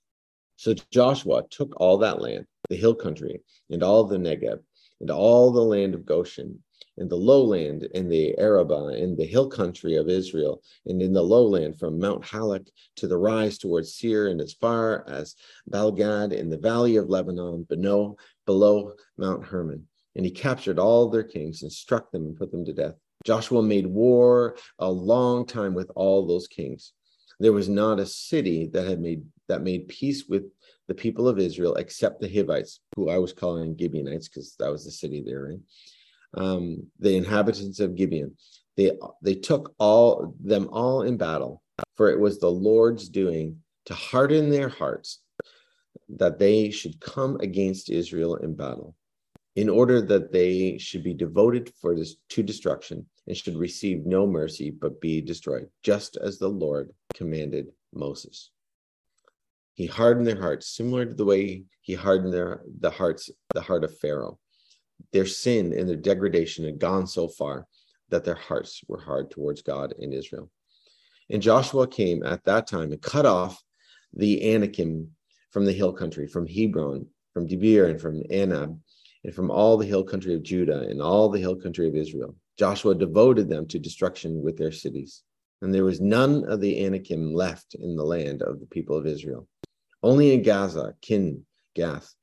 So 0.57 0.73
Joshua 0.91 1.43
took 1.49 1.73
all 1.77 1.97
that 1.99 2.21
land, 2.21 2.45
the 2.69 2.75
hill 2.75 2.95
country, 2.95 3.41
and 3.69 3.81
all 3.81 4.03
the 4.03 4.17
Negeb, 4.17 4.59
and 4.99 5.09
all 5.09 5.51
the 5.51 5.61
land 5.61 5.95
of 5.95 6.05
Goshen, 6.05 6.61
and 6.97 7.09
the 7.09 7.15
lowland, 7.15 7.83
in 7.93 8.09
the 8.09 8.37
Arabah, 8.37 8.89
in 8.89 9.15
the 9.15 9.25
hill 9.25 9.47
country 9.49 9.95
of 9.95 10.09
Israel, 10.09 10.61
and 10.85 11.01
in 11.01 11.13
the 11.13 11.21
lowland 11.21 11.79
from 11.79 11.99
Mount 11.99 12.23
Halak 12.23 12.67
to 12.97 13.07
the 13.07 13.17
rise 13.17 13.57
towards 13.57 13.95
Seir, 13.95 14.27
and 14.27 14.39
as 14.41 14.53
far 14.53 15.07
as 15.09 15.35
Baalgad 15.69 16.33
in 16.33 16.49
the 16.49 16.57
valley 16.57 16.97
of 16.97 17.09
Lebanon, 17.09 17.63
below, 17.63 18.17
below 18.45 18.93
Mount 19.17 19.45
Hermon. 19.45 19.87
And 20.15 20.25
he 20.25 20.31
captured 20.31 20.77
all 20.77 21.09
their 21.09 21.23
kings 21.23 21.63
and 21.63 21.71
struck 21.71 22.11
them 22.11 22.25
and 22.25 22.37
put 22.37 22.51
them 22.51 22.65
to 22.65 22.73
death. 22.73 22.95
Joshua 23.25 23.63
made 23.63 23.87
war 23.87 24.55
a 24.79 24.91
long 24.91 25.45
time 25.45 25.73
with 25.73 25.89
all 25.95 26.27
those 26.27 26.47
kings. 26.47 26.93
There 27.39 27.53
was 27.53 27.69
not 27.69 27.99
a 27.99 28.05
city 28.05 28.67
that 28.73 28.87
had 28.87 28.99
made 28.99 29.23
that 29.47 29.63
made 29.63 29.87
peace 29.87 30.25
with 30.27 30.43
the 30.87 30.93
people 30.93 31.27
of 31.27 31.39
Israel 31.39 31.75
except 31.75 32.21
the 32.21 32.29
Hivites, 32.29 32.79
who 32.95 33.09
I 33.09 33.17
was 33.17 33.33
calling 33.33 33.77
Gibeonites 33.77 34.29
because 34.29 34.55
that 34.59 34.71
was 34.71 34.85
the 34.85 34.91
city 34.91 35.23
they're 35.25 35.47
in. 35.47 35.61
Um, 36.35 36.87
the 36.99 37.15
inhabitants 37.15 37.79
of 37.79 37.95
Gibeon. 37.95 38.35
They 38.75 38.91
they 39.21 39.35
took 39.35 39.75
all 39.77 40.35
them 40.43 40.67
all 40.71 41.03
in 41.03 41.17
battle, 41.17 41.61
for 41.95 42.09
it 42.09 42.19
was 42.19 42.39
the 42.39 42.49
Lord's 42.49 43.07
doing 43.07 43.57
to 43.85 43.93
harden 43.93 44.49
their 44.49 44.69
hearts 44.69 45.19
that 46.09 46.39
they 46.39 46.71
should 46.71 46.99
come 46.99 47.37
against 47.39 47.89
Israel 47.89 48.35
in 48.37 48.55
battle, 48.55 48.95
in 49.55 49.69
order 49.69 50.01
that 50.01 50.31
they 50.31 50.77
should 50.77 51.03
be 51.03 51.13
devoted 51.13 51.71
for 51.79 51.95
this 51.95 52.15
to 52.29 52.41
destruction 52.41 53.05
and 53.27 53.37
should 53.37 53.57
receive 53.57 54.05
no 54.05 54.25
mercy 54.25 54.71
but 54.71 54.99
be 54.99 55.21
destroyed, 55.21 55.69
just 55.83 56.17
as 56.17 56.39
the 56.39 56.49
Lord 56.49 56.91
commanded 57.13 57.67
Moses. 57.93 58.49
He 59.75 59.85
hardened 59.85 60.27
their 60.27 60.39
hearts, 60.39 60.67
similar 60.67 61.05
to 61.05 61.13
the 61.13 61.25
way 61.25 61.63
he 61.81 61.93
hardened 61.93 62.33
their 62.33 62.61
the 62.79 62.89
hearts, 62.89 63.29
the 63.53 63.61
heart 63.61 63.83
of 63.83 63.97
Pharaoh. 63.99 64.39
Their 65.11 65.25
sin 65.25 65.73
and 65.73 65.87
their 65.87 65.95
degradation 65.95 66.65
had 66.65 66.79
gone 66.79 67.07
so 67.07 67.27
far 67.27 67.67
that 68.09 68.23
their 68.23 68.35
hearts 68.35 68.81
were 68.87 68.99
hard 68.99 69.31
towards 69.31 69.61
God 69.61 69.93
and 69.99 70.13
Israel. 70.13 70.49
And 71.29 71.41
Joshua 71.41 71.87
came 71.87 72.23
at 72.23 72.43
that 72.45 72.67
time 72.67 72.91
and 72.91 73.01
cut 73.01 73.25
off 73.25 73.61
the 74.13 74.53
Anakim 74.53 75.09
from 75.51 75.65
the 75.65 75.71
hill 75.71 75.93
country, 75.93 76.27
from 76.27 76.47
Hebron, 76.47 77.07
from 77.33 77.47
Debir, 77.47 77.89
and 77.89 77.99
from 77.99 78.21
Anab, 78.31 78.77
and 79.23 79.33
from 79.33 79.49
all 79.49 79.77
the 79.77 79.85
hill 79.85 80.03
country 80.03 80.33
of 80.33 80.43
Judah 80.43 80.81
and 80.81 81.01
all 81.01 81.29
the 81.29 81.39
hill 81.39 81.55
country 81.55 81.87
of 81.87 81.95
Israel. 81.95 82.35
Joshua 82.57 82.93
devoted 82.93 83.49
them 83.49 83.67
to 83.67 83.79
destruction 83.79 84.41
with 84.41 84.57
their 84.57 84.71
cities. 84.71 85.23
And 85.61 85.73
there 85.73 85.85
was 85.85 86.01
none 86.01 86.43
of 86.45 86.59
the 86.59 86.85
Anakim 86.85 87.33
left 87.33 87.75
in 87.75 87.95
the 87.95 88.03
land 88.03 88.41
of 88.41 88.59
the 88.59 88.65
people 88.65 88.97
of 88.97 89.07
Israel. 89.07 89.47
Only 90.03 90.33
in 90.33 90.43
Gaza, 90.43 90.93
Kin, 91.01 91.45
Gath, 91.73 92.13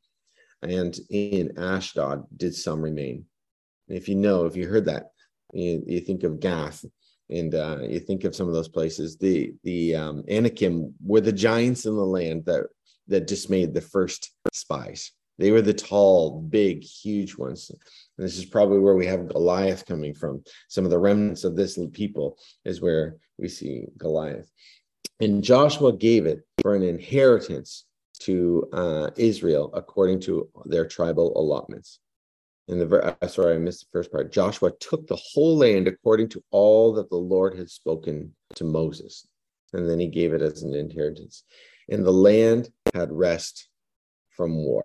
and 0.63 0.99
in 1.11 1.59
Ashdod 1.59 2.25
did 2.37 2.55
some 2.55 2.81
remain. 2.81 3.25
And 3.89 3.97
if 3.97 4.09
you 4.09 4.15
know, 4.15 4.47
if 4.47 4.57
you 4.57 4.69
heard 4.69 4.87
that, 4.87 5.11
you, 5.53 5.83
you 5.87 6.01
think 6.01 6.23
of 6.23 6.41
Gath, 6.41 6.85
and 7.29 7.55
uh, 7.55 7.79
you 7.83 8.01
think 8.01 8.25
of 8.25 8.35
some 8.35 8.49
of 8.49 8.55
those 8.55 8.69
places. 8.69 9.17
The 9.17 9.55
the 9.63 9.95
um, 9.95 10.25
Anakim 10.29 10.95
were 11.05 11.21
the 11.21 11.33
giants 11.33 11.87
in 11.87 11.95
the 11.95 12.05
land 12.05 12.45
that 12.47 12.67
that 13.09 13.27
dismayed 13.27 13.75
the 13.75 13.81
first 13.81 14.33
spies. 14.53 15.13
They 15.39 15.53
were 15.53 15.63
the 15.63 15.73
tall, 15.73 16.43
big, 16.43 16.85
huge 16.85 17.37
ones. 17.37 17.71
And 17.71 18.27
this 18.27 18.37
is 18.37 18.45
probably 18.45 18.79
where 18.79 18.95
we 18.95 19.07
have 19.07 19.29
Goliath 19.29 19.87
coming 19.87 20.15
from. 20.15 20.45
Some 20.69 20.85
of 20.85 20.91
the 20.91 20.99
remnants 20.99 21.45
of 21.45 21.57
this 21.57 21.79
people 21.93 22.37
is 22.67 22.83
where 22.83 23.17
we 23.39 23.49
see 23.49 23.87
Goliath. 23.97 24.51
And 25.19 25.43
Joshua 25.43 25.95
gave 25.95 26.27
it 26.27 26.41
for 26.61 26.75
an 26.75 26.83
inheritance 26.83 27.87
to 28.21 28.69
uh, 28.73 29.11
Israel 29.17 29.71
according 29.75 30.21
to 30.21 30.49
their 30.67 30.87
tribal 30.87 31.39
allotments. 31.39 31.99
In 32.69 32.79
the 32.79 33.17
sorry, 33.29 33.57
I 33.57 33.59
missed 33.59 33.81
the 33.81 33.99
first 33.99 34.13
part. 34.13 34.33
Joshua 34.33 34.71
took 34.79 35.07
the 35.07 35.17
whole 35.17 35.57
land 35.57 35.89
according 35.89 36.29
to 36.31 36.45
all 36.51 36.93
that 36.95 37.11
the 37.11 37.17
Lord 37.17 37.57
had 37.57 37.69
spoken 37.69 38.33
to 38.55 38.65
Moses, 38.65 39.27
and 39.73 39.89
then 39.89 39.99
he 39.99 40.07
gave 40.07 40.33
it 40.33 40.43
as 40.43 40.63
an 40.63 40.75
inheritance. 40.75 41.43
And 41.89 42.07
the 42.07 42.13
land 42.13 42.71
had 42.95 43.11
rest 43.11 43.69
from 44.31 44.55
war. 44.65 44.85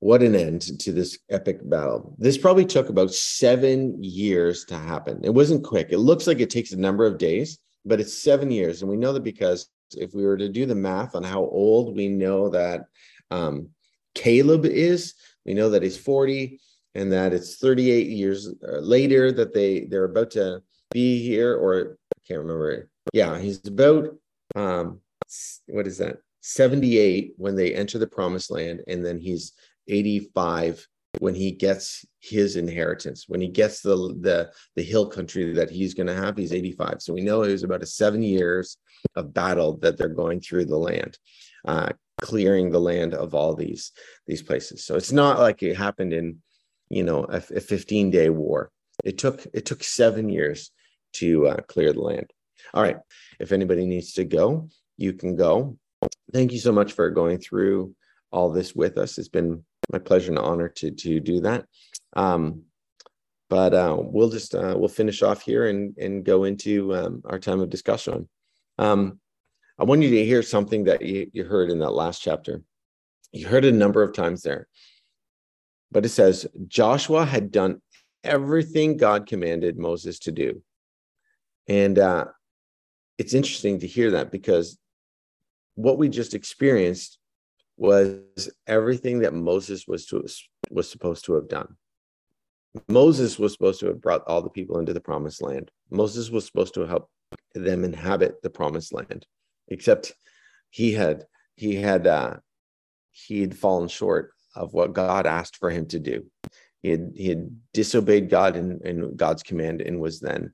What 0.00 0.22
an 0.22 0.34
end 0.34 0.78
to 0.80 0.92
this 0.92 1.18
epic 1.30 1.58
battle. 1.68 2.14
This 2.18 2.36
probably 2.36 2.66
took 2.66 2.90
about 2.90 3.14
seven 3.14 4.02
years 4.02 4.66
to 4.66 4.76
happen. 4.76 5.20
It 5.24 5.32
wasn't 5.32 5.64
quick. 5.64 5.88
It 5.90 5.98
looks 5.98 6.26
like 6.26 6.40
it 6.40 6.50
takes 6.50 6.72
a 6.72 6.78
number 6.78 7.06
of 7.06 7.16
days, 7.16 7.58
but 7.86 7.98
it's 7.98 8.12
seven 8.12 8.50
years. 8.50 8.82
And 8.82 8.90
we 8.90 8.98
know 8.98 9.14
that 9.14 9.24
because 9.24 9.70
if 9.94 10.14
we 10.14 10.24
were 10.24 10.36
to 10.36 10.48
do 10.48 10.66
the 10.66 10.74
math 10.74 11.14
on 11.14 11.22
how 11.22 11.40
old 11.40 11.96
we 11.96 12.08
know 12.08 12.48
that 12.50 12.86
um, 13.30 13.68
Caleb 14.14 14.64
is, 14.64 15.14
we 15.44 15.54
know 15.54 15.70
that 15.70 15.82
he's 15.82 15.98
40 15.98 16.60
and 16.94 17.12
that 17.12 17.32
it's 17.32 17.56
38 17.56 18.08
years 18.08 18.48
uh, 18.66 18.78
later 18.78 19.30
that 19.30 19.52
they 19.52 19.84
they're 19.84 20.04
about 20.04 20.30
to 20.32 20.62
be 20.90 21.22
here 21.22 21.54
or 21.54 21.98
I 22.16 22.20
can't 22.26 22.40
remember. 22.40 22.88
Yeah, 23.12 23.38
he's 23.38 23.64
about 23.66 24.16
um 24.54 25.00
what 25.66 25.86
is 25.86 25.98
that? 25.98 26.18
78 26.40 27.34
when 27.36 27.56
they 27.56 27.74
enter 27.74 27.98
the 27.98 28.06
promised 28.06 28.50
land 28.50 28.80
and 28.86 29.04
then 29.04 29.18
he's 29.18 29.52
85 29.88 30.86
when 31.18 31.34
he 31.34 31.50
gets 31.50 32.04
his 32.20 32.56
inheritance 32.56 33.24
when 33.28 33.40
he 33.40 33.48
gets 33.48 33.80
the 33.80 33.96
the 34.20 34.50
the 34.74 34.82
hill 34.82 35.06
country 35.06 35.52
that 35.52 35.70
he's 35.70 35.94
going 35.94 36.06
to 36.06 36.14
have 36.14 36.36
he's 36.36 36.52
85 36.52 36.96
so 37.00 37.12
we 37.12 37.20
know 37.20 37.42
it 37.42 37.52
was 37.52 37.62
about 37.62 37.82
a 37.82 37.86
seven 37.86 38.22
years 38.22 38.78
of 39.14 39.32
battle 39.32 39.76
that 39.78 39.96
they're 39.96 40.08
going 40.08 40.40
through 40.40 40.66
the 40.66 40.76
land 40.76 41.18
uh, 41.66 41.90
clearing 42.20 42.70
the 42.70 42.80
land 42.80 43.14
of 43.14 43.34
all 43.34 43.54
these 43.54 43.92
these 44.26 44.42
places. 44.42 44.84
So 44.84 44.96
it's 44.96 45.12
not 45.12 45.38
like 45.38 45.62
it 45.62 45.76
happened 45.76 46.12
in 46.12 46.38
you 46.88 47.02
know 47.02 47.24
a, 47.24 47.36
a 47.36 47.60
15 47.60 48.10
day 48.10 48.30
war. 48.30 48.70
It 49.04 49.18
took 49.18 49.46
it 49.52 49.66
took 49.66 49.84
seven 49.84 50.28
years 50.28 50.70
to 51.14 51.48
uh, 51.48 51.56
clear 51.68 51.92
the 51.92 52.00
land. 52.00 52.30
All 52.72 52.82
right. 52.82 52.96
If 53.38 53.52
anybody 53.52 53.84
needs 53.84 54.14
to 54.14 54.24
go 54.24 54.68
you 54.96 55.12
can 55.12 55.36
go. 55.36 55.76
Thank 56.32 56.52
you 56.52 56.58
so 56.58 56.72
much 56.72 56.92
for 56.92 57.10
going 57.10 57.38
through 57.38 57.94
all 58.32 58.50
this 58.50 58.74
with 58.74 58.98
us. 58.98 59.18
It's 59.18 59.28
been 59.28 59.64
my 59.90 59.98
pleasure 59.98 60.30
and 60.30 60.38
honor 60.38 60.68
to 60.68 60.90
to 60.90 61.20
do 61.20 61.40
that. 61.40 61.66
Um, 62.14 62.62
but 63.48 63.74
uh, 63.74 63.96
we'll 63.98 64.30
just 64.30 64.54
uh, 64.54 64.74
we'll 64.76 64.88
finish 64.88 65.22
off 65.22 65.42
here 65.42 65.68
and 65.68 65.96
and 65.98 66.24
go 66.24 66.44
into 66.44 66.94
um, 66.94 67.22
our 67.24 67.38
time 67.38 67.60
of 67.60 67.70
discussion. 67.70 68.28
Um, 68.78 69.20
I 69.78 69.84
want 69.84 70.02
you 70.02 70.10
to 70.10 70.24
hear 70.24 70.42
something 70.42 70.84
that 70.84 71.02
you, 71.02 71.30
you 71.32 71.44
heard 71.44 71.70
in 71.70 71.78
that 71.80 71.90
last 71.90 72.22
chapter. 72.22 72.62
You 73.32 73.46
heard 73.46 73.64
it 73.64 73.74
a 73.74 73.76
number 73.76 74.02
of 74.02 74.14
times 74.14 74.42
there, 74.42 74.66
but 75.92 76.04
it 76.04 76.08
says 76.10 76.46
Joshua 76.66 77.24
had 77.24 77.50
done 77.50 77.82
everything 78.24 78.96
God 78.96 79.26
commanded 79.26 79.78
Moses 79.78 80.18
to 80.20 80.32
do, 80.32 80.62
and 81.68 81.98
uh, 81.98 82.26
it's 83.18 83.34
interesting 83.34 83.80
to 83.80 83.86
hear 83.86 84.12
that 84.12 84.32
because 84.32 84.78
what 85.74 85.98
we 85.98 86.08
just 86.08 86.34
experienced 86.34 87.15
was 87.76 88.50
everything 88.66 89.20
that 89.20 89.34
Moses 89.34 89.86
was 89.86 90.06
to 90.06 90.24
was 90.70 90.90
supposed 90.90 91.24
to 91.26 91.34
have 91.34 91.48
done. 91.48 91.76
Moses 92.88 93.38
was 93.38 93.52
supposed 93.52 93.80
to 93.80 93.86
have 93.86 94.00
brought 94.00 94.26
all 94.26 94.42
the 94.42 94.50
people 94.50 94.78
into 94.78 94.92
the 94.92 95.00
promised 95.00 95.42
land. 95.42 95.70
Moses 95.90 96.30
was 96.30 96.44
supposed 96.44 96.74
to 96.74 96.86
help 96.86 97.08
them 97.54 97.84
inhabit 97.84 98.42
the 98.42 98.50
promised 98.50 98.92
land, 98.92 99.26
except 99.68 100.14
he 100.70 100.92
had 100.92 101.24
he 101.54 101.74
had 101.74 102.06
uh, 102.06 102.36
he 103.12 103.40
had 103.40 103.56
fallen 103.56 103.88
short 103.88 104.32
of 104.54 104.72
what 104.72 104.92
God 104.92 105.26
asked 105.26 105.56
for 105.56 105.70
him 105.70 105.86
to 105.88 105.98
do. 105.98 106.26
He 106.82 106.90
had 106.90 107.12
he 107.14 107.28
had 107.28 107.50
disobeyed 107.72 108.30
God 108.30 108.56
and, 108.56 108.80
and 108.82 109.16
God's 109.16 109.42
command 109.42 109.80
and 109.80 110.00
was 110.00 110.20
then 110.20 110.52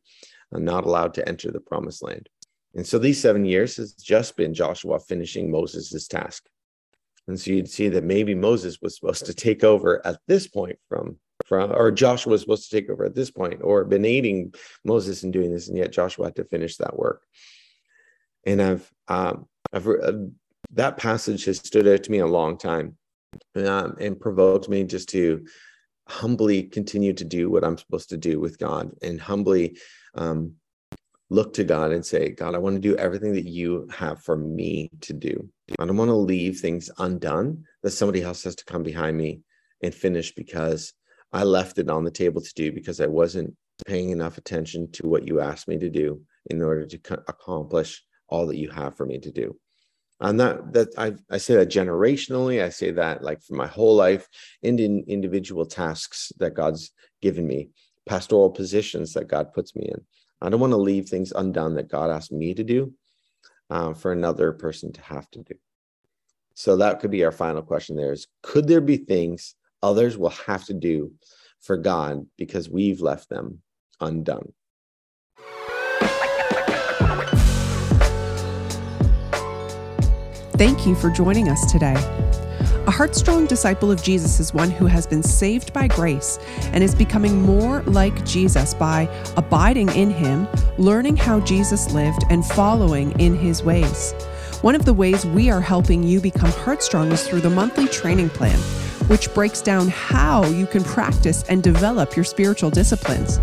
not 0.52 0.84
allowed 0.84 1.14
to 1.14 1.28
enter 1.28 1.50
the 1.50 1.60
promised 1.60 2.02
land. 2.02 2.28
And 2.74 2.86
so 2.86 2.98
these 2.98 3.20
seven 3.20 3.44
years 3.44 3.76
has 3.76 3.92
just 3.92 4.36
been 4.36 4.54
Joshua 4.54 4.98
finishing 4.98 5.50
Moses' 5.50 6.06
task. 6.08 6.46
And 7.28 7.38
so 7.38 7.52
you'd 7.52 7.70
see 7.70 7.88
that 7.88 8.04
maybe 8.04 8.34
Moses 8.34 8.78
was 8.82 8.96
supposed 8.96 9.26
to 9.26 9.34
take 9.34 9.62
over 9.64 10.04
at 10.06 10.18
this 10.26 10.48
point 10.48 10.78
from 10.88 11.18
from 11.46 11.72
or 11.72 11.90
Joshua 11.90 12.32
was 12.32 12.40
supposed 12.40 12.70
to 12.70 12.80
take 12.80 12.88
over 12.90 13.04
at 13.04 13.14
this 13.14 13.30
point, 13.30 13.60
or 13.62 13.84
been 13.84 14.04
aiding 14.04 14.54
Moses 14.84 15.24
in 15.24 15.30
doing 15.30 15.52
this, 15.52 15.68
and 15.68 15.76
yet 15.76 15.92
Joshua 15.92 16.26
had 16.26 16.36
to 16.36 16.44
finish 16.44 16.76
that 16.76 16.96
work. 16.96 17.22
And 18.46 18.62
I've 18.62 18.90
um, 19.08 19.46
I've 19.72 19.86
uh, 19.86 20.12
that 20.72 20.96
passage 20.96 21.44
has 21.46 21.58
stood 21.58 21.88
out 21.88 22.04
to 22.04 22.10
me 22.10 22.18
a 22.18 22.26
long 22.26 22.58
time, 22.58 22.96
um, 23.56 23.96
and 24.00 24.20
provoked 24.20 24.68
me 24.68 24.84
just 24.84 25.08
to 25.10 25.44
humbly 26.08 26.64
continue 26.64 27.12
to 27.12 27.24
do 27.24 27.50
what 27.50 27.64
I'm 27.64 27.78
supposed 27.78 28.10
to 28.10 28.16
do 28.16 28.40
with 28.40 28.58
God, 28.58 28.92
and 29.02 29.20
humbly 29.20 29.78
um, 30.14 30.54
look 31.32 31.54
to 31.54 31.64
God 31.64 31.92
and 31.92 32.04
say, 32.04 32.30
God, 32.30 32.54
I 32.54 32.58
want 32.58 32.76
to 32.76 32.80
do 32.80 32.96
everything 32.96 33.32
that 33.32 33.48
you 33.48 33.88
have 33.90 34.22
for 34.22 34.36
me 34.36 34.90
to 35.00 35.14
do. 35.14 35.48
I 35.78 35.86
don't 35.86 35.96
want 35.96 36.10
to 36.10 36.14
leave 36.14 36.60
things 36.60 36.90
undone 36.98 37.64
that 37.82 37.92
somebody 37.92 38.22
else 38.22 38.44
has 38.44 38.54
to 38.56 38.64
come 38.66 38.82
behind 38.82 39.16
me 39.16 39.40
and 39.82 39.94
finish 39.94 40.34
because 40.34 40.92
I 41.32 41.44
left 41.44 41.78
it 41.78 41.88
on 41.88 42.04
the 42.04 42.10
table 42.10 42.42
to 42.42 42.54
do 42.54 42.70
because 42.70 43.00
I 43.00 43.06
wasn't 43.06 43.56
paying 43.86 44.10
enough 44.10 44.36
attention 44.36 44.92
to 44.92 45.08
what 45.08 45.26
you 45.26 45.40
asked 45.40 45.68
me 45.68 45.78
to 45.78 45.88
do 45.88 46.20
in 46.50 46.60
order 46.60 46.84
to 46.86 46.98
accomplish 47.26 48.04
all 48.28 48.46
that 48.46 48.58
you 48.58 48.70
have 48.70 48.94
for 48.94 49.06
me 49.06 49.18
to 49.20 49.30
do. 49.30 49.56
I'm 50.20 50.36
not 50.36 50.72
that 50.74 50.88
I, 50.98 51.14
I 51.30 51.38
say 51.38 51.56
that 51.56 51.70
generationally. 51.70 52.62
I 52.62 52.68
say 52.68 52.92
that 52.92 53.22
like 53.22 53.42
for 53.42 53.54
my 53.54 53.66
whole 53.66 53.96
life, 53.96 54.28
and 54.62 54.78
in 54.78 55.04
individual 55.08 55.66
tasks 55.66 56.30
that 56.38 56.54
God's 56.54 56.92
given 57.22 57.46
me, 57.46 57.70
pastoral 58.06 58.50
positions 58.50 59.14
that 59.14 59.28
God 59.28 59.52
puts 59.52 59.74
me 59.74 59.86
in. 59.88 60.00
I 60.42 60.48
don't 60.48 60.58
want 60.58 60.72
to 60.72 60.76
leave 60.76 61.08
things 61.08 61.32
undone 61.32 61.74
that 61.76 61.88
God 61.88 62.10
asked 62.10 62.32
me 62.32 62.52
to 62.52 62.64
do 62.64 62.92
uh, 63.70 63.94
for 63.94 64.10
another 64.10 64.52
person 64.52 64.92
to 64.92 65.00
have 65.02 65.30
to 65.30 65.38
do. 65.38 65.54
So 66.54 66.76
that 66.76 66.98
could 66.98 67.12
be 67.12 67.24
our 67.24 67.30
final 67.30 67.62
question 67.62 67.96
there 67.96 68.12
is 68.12 68.26
could 68.42 68.66
there 68.66 68.80
be 68.80 68.96
things 68.96 69.54
others 69.82 70.18
will 70.18 70.30
have 70.30 70.64
to 70.64 70.74
do 70.74 71.12
for 71.60 71.76
God 71.76 72.26
because 72.36 72.68
we've 72.68 73.00
left 73.00 73.28
them 73.28 73.62
undone? 74.00 74.52
Thank 80.58 80.86
you 80.86 80.96
for 80.96 81.10
joining 81.10 81.48
us 81.48 81.70
today. 81.70 81.96
A 82.92 82.94
heartstrong 82.94 83.46
disciple 83.46 83.90
of 83.90 84.02
Jesus 84.02 84.38
is 84.38 84.52
one 84.52 84.70
who 84.70 84.84
has 84.84 85.06
been 85.06 85.22
saved 85.22 85.72
by 85.72 85.88
grace 85.88 86.38
and 86.74 86.84
is 86.84 86.94
becoming 86.94 87.40
more 87.40 87.80
like 87.84 88.22
Jesus 88.26 88.74
by 88.74 89.08
abiding 89.38 89.88
in 89.96 90.10
him, 90.10 90.46
learning 90.76 91.16
how 91.16 91.40
Jesus 91.40 91.90
lived, 91.92 92.22
and 92.28 92.44
following 92.44 93.18
in 93.18 93.34
his 93.34 93.62
ways. 93.62 94.12
One 94.60 94.74
of 94.74 94.84
the 94.84 94.92
ways 94.92 95.24
we 95.24 95.48
are 95.48 95.62
helping 95.62 96.02
you 96.02 96.20
become 96.20 96.50
heartstrong 96.50 97.10
is 97.12 97.26
through 97.26 97.40
the 97.40 97.48
monthly 97.48 97.88
training 97.88 98.28
plan, 98.28 98.58
which 99.08 99.32
breaks 99.32 99.62
down 99.62 99.88
how 99.88 100.44
you 100.44 100.66
can 100.66 100.84
practice 100.84 101.44
and 101.44 101.62
develop 101.62 102.14
your 102.14 102.26
spiritual 102.26 102.68
disciplines. 102.68 103.40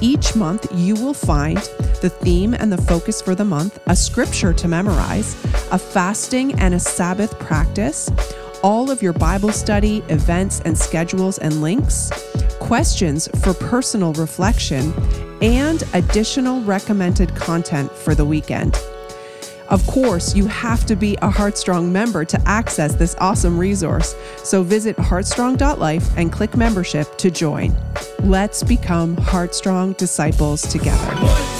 Each 0.00 0.34
month, 0.34 0.66
you 0.72 0.94
will 0.94 1.12
find 1.12 1.58
the 2.00 2.08
theme 2.08 2.54
and 2.54 2.72
the 2.72 2.80
focus 2.80 3.20
for 3.20 3.34
the 3.34 3.44
month, 3.44 3.78
a 3.88 3.94
scripture 3.94 4.54
to 4.54 4.68
memorize, 4.68 5.34
a 5.70 5.78
fasting 5.78 6.58
and 6.58 6.72
a 6.72 6.80
Sabbath 6.80 7.38
practice, 7.38 8.08
all 8.62 8.90
of 8.90 9.02
your 9.02 9.12
Bible 9.12 9.52
study, 9.52 9.98
events, 10.08 10.60
and 10.64 10.76
schedules 10.76 11.38
and 11.38 11.62
links, 11.62 12.10
questions 12.58 13.28
for 13.42 13.54
personal 13.54 14.12
reflection, 14.14 14.92
and 15.42 15.82
additional 15.94 16.60
recommended 16.62 17.34
content 17.34 17.90
for 17.90 18.14
the 18.14 18.24
weekend. 18.24 18.78
Of 19.68 19.86
course, 19.86 20.34
you 20.34 20.46
have 20.48 20.84
to 20.86 20.96
be 20.96 21.16
a 21.22 21.30
Heartstrong 21.30 21.92
member 21.92 22.24
to 22.24 22.40
access 22.44 22.94
this 22.96 23.14
awesome 23.20 23.56
resource. 23.56 24.16
So 24.38 24.64
visit 24.64 24.96
heartstrong.life 24.96 26.16
and 26.16 26.32
click 26.32 26.56
membership 26.56 27.16
to 27.18 27.30
join. 27.30 27.76
Let's 28.18 28.64
become 28.64 29.16
Heartstrong 29.16 29.92
disciples 29.92 30.62
together. 30.62 31.59